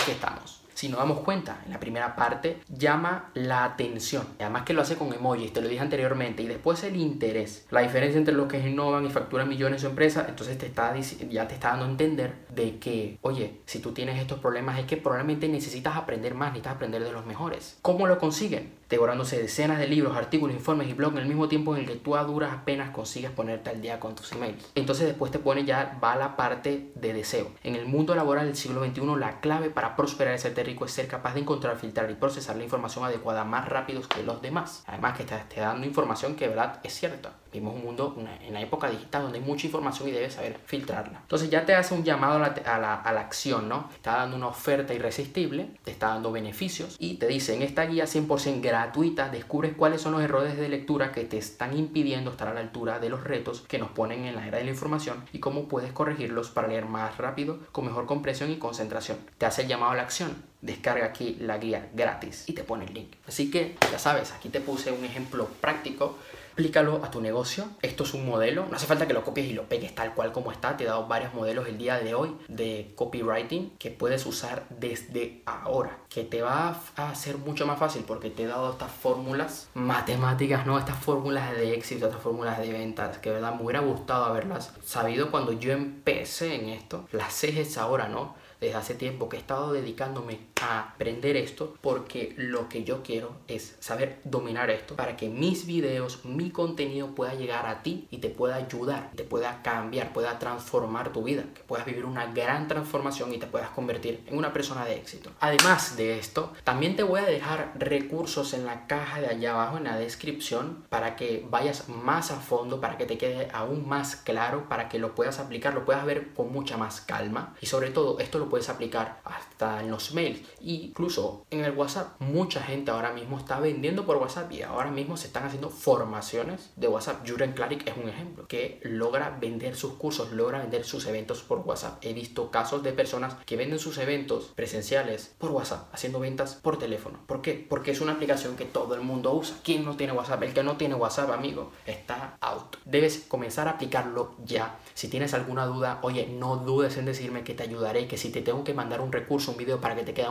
Aquí 0.00 0.12
estamos. 0.12 0.62
Si 0.78 0.88
nos 0.88 1.00
damos 1.00 1.18
cuenta, 1.22 1.60
en 1.66 1.72
la 1.72 1.80
primera 1.80 2.14
parte 2.14 2.58
llama 2.68 3.30
la 3.34 3.64
atención. 3.64 4.24
Además 4.38 4.62
que 4.62 4.74
lo 4.74 4.82
hace 4.82 4.94
con 4.94 5.12
emojis, 5.12 5.52
te 5.52 5.60
lo 5.60 5.66
dije 5.66 5.80
anteriormente. 5.80 6.44
Y 6.44 6.46
después 6.46 6.84
el 6.84 6.94
interés. 6.94 7.66
La 7.72 7.80
diferencia 7.80 8.16
entre 8.16 8.32
los 8.32 8.46
que 8.46 8.60
innovan 8.60 9.04
y 9.04 9.08
facturan 9.08 9.48
millones 9.48 9.82
de 9.82 9.88
empresas, 9.88 10.28
entonces 10.28 10.56
te 10.56 10.66
está, 10.66 10.94
ya 10.96 11.48
te 11.48 11.54
está 11.54 11.70
dando 11.70 11.86
a 11.86 11.88
entender 11.88 12.46
de 12.54 12.78
que, 12.78 13.18
oye, 13.22 13.58
si 13.66 13.80
tú 13.80 13.90
tienes 13.90 14.20
estos 14.20 14.38
problemas 14.38 14.78
es 14.78 14.86
que 14.86 14.96
probablemente 14.96 15.48
necesitas 15.48 15.96
aprender 15.96 16.36
más, 16.36 16.50
necesitas 16.50 16.76
aprender 16.76 17.02
de 17.02 17.10
los 17.10 17.26
mejores. 17.26 17.78
¿Cómo 17.82 18.06
lo 18.06 18.16
consiguen? 18.20 18.78
devorándose 18.88 19.40
decenas 19.40 19.78
de 19.78 19.86
libros, 19.86 20.16
artículos, 20.16 20.56
informes 20.56 20.88
y 20.88 20.94
blogs 20.94 21.16
en 21.16 21.22
el 21.22 21.28
mismo 21.28 21.48
tiempo 21.48 21.74
en 21.74 21.82
el 21.82 21.88
que 21.88 21.96
tú 21.96 22.16
a 22.16 22.24
duras 22.24 22.52
apenas 22.52 22.90
consigues 22.90 23.30
ponerte 23.30 23.70
al 23.70 23.82
día 23.82 24.00
con 24.00 24.14
tus 24.14 24.32
emails. 24.32 24.64
Entonces 24.74 25.06
después 25.06 25.30
te 25.30 25.38
pone 25.38 25.64
ya, 25.64 25.98
va 26.02 26.16
la 26.16 26.36
parte 26.36 26.90
de 26.94 27.12
deseo. 27.12 27.50
En 27.64 27.74
el 27.74 27.86
mundo 27.86 28.14
laboral 28.14 28.46
del 28.46 28.56
siglo 28.56 28.84
XXI, 28.84 29.02
la 29.18 29.40
clave 29.40 29.70
para 29.70 29.96
prosperar 29.96 30.34
y 30.34 30.38
ser 30.38 30.54
es 30.68 30.92
ser 30.92 31.08
capaz 31.08 31.34
de 31.34 31.40
encontrar, 31.40 31.76
filtrar 31.76 32.10
y 32.10 32.14
procesar 32.14 32.56
la 32.56 32.64
información 32.64 33.04
adecuada 33.04 33.44
más 33.44 33.68
rápido 33.68 34.02
que 34.02 34.22
los 34.22 34.42
demás. 34.42 34.84
Además 34.86 35.16
que 35.16 35.24
te 35.24 35.34
esté 35.34 35.60
dando 35.60 35.86
información 35.86 36.36
que 36.36 36.44
de 36.44 36.54
verdad 36.54 36.80
es 36.82 36.94
cierta. 36.94 37.32
Vivimos 37.52 37.76
un 37.76 37.84
mundo 37.84 38.14
en 38.42 38.52
la 38.52 38.60
época 38.60 38.90
digital 38.90 39.22
donde 39.22 39.38
hay 39.38 39.44
mucha 39.44 39.66
información 39.66 40.08
y 40.08 40.12
debes 40.12 40.34
saber 40.34 40.58
filtrarla. 40.66 41.20
Entonces 41.22 41.48
ya 41.48 41.64
te 41.64 41.74
hace 41.74 41.94
un 41.94 42.04
llamado 42.04 42.36
a 42.36 42.38
la, 42.40 42.46
a 42.46 42.78
la, 42.78 42.94
a 42.94 43.12
la 43.12 43.20
acción, 43.20 43.68
¿no? 43.68 43.86
Te 43.88 43.94
está 43.96 44.16
dando 44.16 44.36
una 44.36 44.48
oferta 44.48 44.92
irresistible, 44.92 45.70
te 45.82 45.90
está 45.90 46.08
dando 46.08 46.30
beneficios 46.30 46.96
y 46.98 47.14
te 47.14 47.26
dice 47.26 47.54
en 47.54 47.62
esta 47.62 47.86
guía 47.86 48.04
100% 48.04 48.60
gratuita 48.60 49.30
descubres 49.30 49.74
cuáles 49.74 50.02
son 50.02 50.12
los 50.12 50.22
errores 50.22 50.58
de 50.58 50.68
lectura 50.68 51.10
que 51.10 51.24
te 51.24 51.38
están 51.38 51.76
impidiendo 51.76 52.30
estar 52.30 52.48
a 52.48 52.54
la 52.54 52.60
altura 52.60 52.98
de 52.98 53.08
los 53.08 53.24
retos 53.24 53.62
que 53.62 53.78
nos 53.78 53.90
ponen 53.90 54.24
en 54.24 54.36
la 54.36 54.46
era 54.46 54.58
de 54.58 54.64
la 54.64 54.70
información 54.70 55.24
y 55.32 55.40
cómo 55.40 55.68
puedes 55.68 55.92
corregirlos 55.92 56.50
para 56.50 56.68
leer 56.68 56.84
más 56.86 57.16
rápido, 57.16 57.58
con 57.72 57.86
mejor 57.86 58.06
compresión 58.06 58.50
y 58.50 58.58
concentración. 58.58 59.18
Te 59.38 59.46
hace 59.46 59.62
el 59.62 59.68
llamado 59.68 59.92
a 59.92 59.96
la 59.96 60.02
acción. 60.02 60.36
Descarga 60.60 61.06
aquí 61.06 61.36
la 61.40 61.58
guía 61.58 61.88
gratis 61.94 62.44
y 62.46 62.52
te 62.52 62.64
pone 62.64 62.84
el 62.84 62.94
link. 62.94 63.14
Así 63.26 63.50
que 63.50 63.76
ya 63.90 63.98
sabes, 63.98 64.32
aquí 64.32 64.48
te 64.48 64.60
puse 64.60 64.90
un 64.90 65.04
ejemplo 65.04 65.48
práctico 65.60 66.16
aplícalo 66.58 67.04
a 67.04 67.10
tu 67.12 67.20
negocio. 67.20 67.68
Esto 67.82 68.02
es 68.02 68.14
un 68.14 68.26
modelo. 68.26 68.66
No 68.68 68.74
hace 68.74 68.86
falta 68.86 69.06
que 69.06 69.12
lo 69.12 69.22
copies 69.22 69.46
y 69.46 69.52
lo 69.52 69.68
pegues 69.68 69.94
tal 69.94 70.12
cual 70.12 70.32
como 70.32 70.50
está. 70.50 70.76
Te 70.76 70.82
he 70.82 70.86
dado 70.88 71.06
varios 71.06 71.32
modelos 71.32 71.68
el 71.68 71.78
día 71.78 72.00
de 72.00 72.14
hoy 72.14 72.34
de 72.48 72.90
copywriting 72.96 73.76
que 73.78 73.92
puedes 73.92 74.26
usar 74.26 74.66
desde 74.68 75.40
ahora. 75.46 75.98
Que 76.08 76.24
te 76.24 76.42
va 76.42 76.76
a 76.96 77.10
hacer 77.10 77.38
mucho 77.38 77.64
más 77.64 77.78
fácil 77.78 78.02
porque 78.04 78.28
te 78.30 78.42
he 78.42 78.46
dado 78.48 78.72
estas 78.72 78.90
fórmulas 78.90 79.68
matemáticas, 79.74 80.66
¿no? 80.66 80.80
Estas 80.80 80.98
fórmulas 80.98 81.52
de 81.52 81.74
éxito, 81.74 82.06
estas 82.06 82.22
fórmulas 82.22 82.58
de 82.58 82.72
ventas. 82.72 83.18
Que 83.18 83.30
verdad 83.30 83.54
me 83.54 83.62
hubiera 83.62 83.78
gustado 83.78 84.24
haberlas 84.24 84.72
sabido 84.84 85.30
cuando 85.30 85.52
yo 85.52 85.70
empecé 85.70 86.56
en 86.56 86.70
esto. 86.70 87.06
Las 87.12 87.34
sé 87.34 87.68
ahora, 87.78 88.08
¿no? 88.08 88.34
Desde 88.60 88.76
hace 88.76 88.94
tiempo 88.94 89.28
que 89.28 89.36
he 89.36 89.40
estado 89.40 89.72
dedicándome 89.72 90.40
aprender 90.60 91.36
esto 91.36 91.76
porque 91.80 92.34
lo 92.36 92.68
que 92.68 92.84
yo 92.84 93.02
quiero 93.02 93.36
es 93.46 93.76
saber 93.80 94.20
dominar 94.24 94.70
esto 94.70 94.96
para 94.96 95.16
que 95.16 95.28
mis 95.28 95.66
videos, 95.66 96.24
mi 96.24 96.50
contenido 96.50 97.14
pueda 97.14 97.34
llegar 97.34 97.66
a 97.66 97.82
ti 97.82 98.06
y 98.10 98.18
te 98.18 98.28
pueda 98.28 98.56
ayudar, 98.56 99.10
te 99.14 99.24
pueda 99.24 99.62
cambiar, 99.62 100.12
pueda 100.12 100.38
transformar 100.38 101.12
tu 101.12 101.22
vida, 101.22 101.44
que 101.54 101.62
puedas 101.62 101.86
vivir 101.86 102.04
una 102.04 102.32
gran 102.32 102.68
transformación 102.68 103.32
y 103.34 103.38
te 103.38 103.46
puedas 103.46 103.70
convertir 103.70 104.24
en 104.26 104.36
una 104.36 104.52
persona 104.52 104.84
de 104.84 104.96
éxito. 104.96 105.30
Además 105.40 105.96
de 105.96 106.18
esto, 106.18 106.52
también 106.64 106.96
te 106.96 107.02
voy 107.02 107.20
a 107.20 107.24
dejar 107.24 107.72
recursos 107.78 108.54
en 108.54 108.66
la 108.66 108.86
caja 108.86 109.20
de 109.20 109.28
allá 109.28 109.52
abajo 109.52 109.76
en 109.76 109.84
la 109.84 109.98
descripción 109.98 110.84
para 110.88 111.16
que 111.16 111.46
vayas 111.48 111.88
más 111.88 112.30
a 112.30 112.40
fondo, 112.40 112.80
para 112.80 112.96
que 112.98 113.06
te 113.06 113.18
quede 113.18 113.48
aún 113.52 113.88
más 113.88 114.16
claro, 114.16 114.68
para 114.68 114.88
que 114.88 114.98
lo 114.98 115.14
puedas 115.14 115.38
aplicar, 115.38 115.74
lo 115.74 115.84
puedas 115.84 116.04
ver 116.04 116.34
con 116.34 116.52
mucha 116.52 116.76
más 116.76 117.00
calma 117.00 117.54
y 117.60 117.66
sobre 117.66 117.90
todo 117.90 118.18
esto 118.20 118.38
lo 118.38 118.48
puedes 118.48 118.68
aplicar 118.68 119.20
hasta 119.24 119.80
en 119.80 119.90
los 119.90 120.14
mails 120.14 120.47
incluso 120.60 121.46
en 121.50 121.64
el 121.64 121.72
WhatsApp 121.72 122.20
mucha 122.20 122.62
gente 122.62 122.90
ahora 122.90 123.12
mismo 123.12 123.38
está 123.38 123.60
vendiendo 123.60 124.04
por 124.04 124.16
WhatsApp 124.16 124.50
y 124.52 124.62
ahora 124.62 124.90
mismo 124.90 125.16
se 125.16 125.26
están 125.28 125.44
haciendo 125.44 125.70
formaciones 125.70 126.70
de 126.76 126.88
WhatsApp. 126.88 127.26
Juren 127.26 127.52
Claric 127.52 127.86
es 127.86 127.96
un 127.96 128.08
ejemplo 128.08 128.46
que 128.48 128.80
logra 128.82 129.36
vender 129.40 129.76
sus 129.76 129.92
cursos 129.92 130.32
logra 130.32 130.60
vender 130.60 130.84
sus 130.84 131.06
eventos 131.06 131.42
por 131.42 131.58
WhatsApp. 131.60 131.98
He 132.02 132.12
visto 132.12 132.50
casos 132.50 132.82
de 132.82 132.92
personas 132.92 133.34
que 133.46 133.56
venden 133.56 133.78
sus 133.78 133.98
eventos 133.98 134.52
presenciales 134.54 135.34
por 135.38 135.50
WhatsApp 135.50 135.88
haciendo 135.92 136.20
ventas 136.20 136.54
por 136.54 136.78
teléfono. 136.78 137.18
¿por 137.26 137.42
qué? 137.42 137.66
porque 137.68 137.90
es 137.90 138.00
una 138.00 138.12
aplicación 138.12 138.56
que 138.56 138.64
todo 138.64 138.94
el 138.94 139.00
mundo 139.00 139.32
usa. 139.32 139.56
¿quién 139.62 139.84
no 139.84 139.96
tiene 139.96 140.12
WhatsApp? 140.12 140.42
el 140.42 140.54
que 140.54 140.62
no 140.62 140.76
tiene 140.76 140.94
WhatsApp 140.94 141.30
amigo 141.30 141.72
está 141.86 142.36
out. 142.40 142.76
Debes 142.84 143.24
comenzar 143.28 143.68
a 143.68 143.72
aplicarlo 143.72 144.34
ya. 144.44 144.78
Si 144.94 145.08
tienes 145.08 145.34
alguna 145.34 145.66
duda 145.66 145.98
oye 146.02 146.26
no 146.26 146.56
dudes 146.56 146.96
en 146.96 147.04
decirme 147.04 147.44
que 147.44 147.54
te 147.54 147.62
ayudaré 147.62 148.08
que 148.08 148.16
si 148.16 148.30
te 148.30 148.42
tengo 148.42 148.64
que 148.64 148.74
mandar 148.74 149.00
un 149.00 149.12
recurso, 149.12 149.52
un 149.52 149.56
video 149.56 149.80
para 149.80 149.96
que 149.96 150.04
te 150.04 150.14
quede 150.14 150.26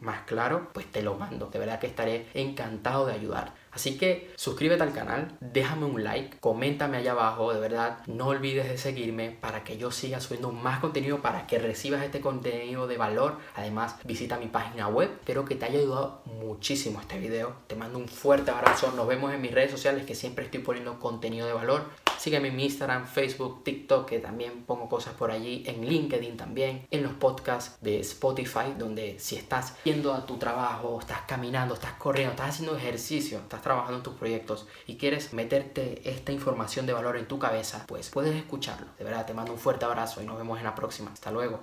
más 0.00 0.22
claro, 0.22 0.70
pues 0.72 0.86
te 0.86 1.02
lo 1.02 1.14
mando. 1.14 1.46
De 1.46 1.58
verdad 1.58 1.78
que 1.78 1.86
estaré 1.86 2.26
encantado 2.34 3.06
de 3.06 3.14
ayudar. 3.14 3.54
Así 3.74 3.98
que 3.98 4.32
suscríbete 4.36 4.82
al 4.82 4.92
canal, 4.92 5.36
déjame 5.40 5.86
un 5.86 6.04
like, 6.04 6.38
coméntame 6.38 6.98
allá 6.98 7.12
abajo, 7.12 7.52
de 7.52 7.60
verdad, 7.60 7.98
no 8.06 8.28
olvides 8.28 8.68
de 8.68 8.78
seguirme 8.78 9.30
para 9.30 9.64
que 9.64 9.76
yo 9.76 9.90
siga 9.90 10.20
subiendo 10.20 10.52
más 10.52 10.80
contenido, 10.80 11.20
para 11.20 11.46
que 11.46 11.58
recibas 11.58 12.02
este 12.02 12.20
contenido 12.20 12.86
de 12.86 12.96
valor. 12.96 13.38
Además, 13.56 13.96
visita 14.04 14.38
mi 14.38 14.46
página 14.46 14.88
web, 14.88 15.10
espero 15.20 15.44
que 15.44 15.56
te 15.56 15.64
haya 15.64 15.80
ayudado 15.80 16.22
muchísimo 16.26 17.00
este 17.00 17.18
video. 17.18 17.54
Te 17.66 17.74
mando 17.74 17.98
un 17.98 18.08
fuerte 18.08 18.50
abrazo, 18.50 18.92
nos 18.92 19.06
vemos 19.06 19.32
en 19.32 19.40
mis 19.40 19.52
redes 19.52 19.70
sociales 19.70 20.06
que 20.06 20.14
siempre 20.14 20.44
estoy 20.44 20.60
poniendo 20.60 20.98
contenido 21.00 21.46
de 21.46 21.52
valor. 21.52 21.90
Sígueme 22.18 22.48
en 22.48 22.56
mi 22.56 22.64
Instagram, 22.64 23.06
Facebook, 23.06 23.64
TikTok, 23.64 24.08
que 24.08 24.18
también 24.18 24.64
pongo 24.64 24.88
cosas 24.88 25.14
por 25.14 25.30
allí, 25.30 25.64
en 25.66 25.84
LinkedIn 25.84 26.36
también, 26.36 26.86
en 26.90 27.02
los 27.02 27.12
podcasts 27.12 27.76
de 27.80 28.00
Spotify, 28.00 28.74
donde 28.78 29.18
si 29.18 29.36
estás 29.36 29.74
yendo 29.84 30.14
a 30.14 30.24
tu 30.24 30.36
trabajo, 30.36 30.98
estás 31.00 31.22
caminando, 31.26 31.74
estás 31.74 31.94
corriendo, 31.94 32.32
estás 32.32 32.50
haciendo 32.50 32.76
ejercicio, 32.76 33.38
estás 33.38 33.60
trabajando 33.64 33.96
en 33.96 34.02
tus 34.04 34.14
proyectos 34.14 34.68
y 34.86 34.96
quieres 34.96 35.32
meterte 35.32 36.08
esta 36.08 36.30
información 36.30 36.86
de 36.86 36.92
valor 36.92 37.16
en 37.16 37.26
tu 37.26 37.38
cabeza, 37.38 37.84
pues 37.88 38.10
puedes 38.10 38.36
escucharlo. 38.36 38.86
De 38.98 39.04
verdad, 39.04 39.26
te 39.26 39.34
mando 39.34 39.52
un 39.52 39.58
fuerte 39.58 39.84
abrazo 39.84 40.22
y 40.22 40.26
nos 40.26 40.38
vemos 40.38 40.58
en 40.58 40.64
la 40.64 40.74
próxima. 40.74 41.10
Hasta 41.12 41.30
luego. 41.30 41.60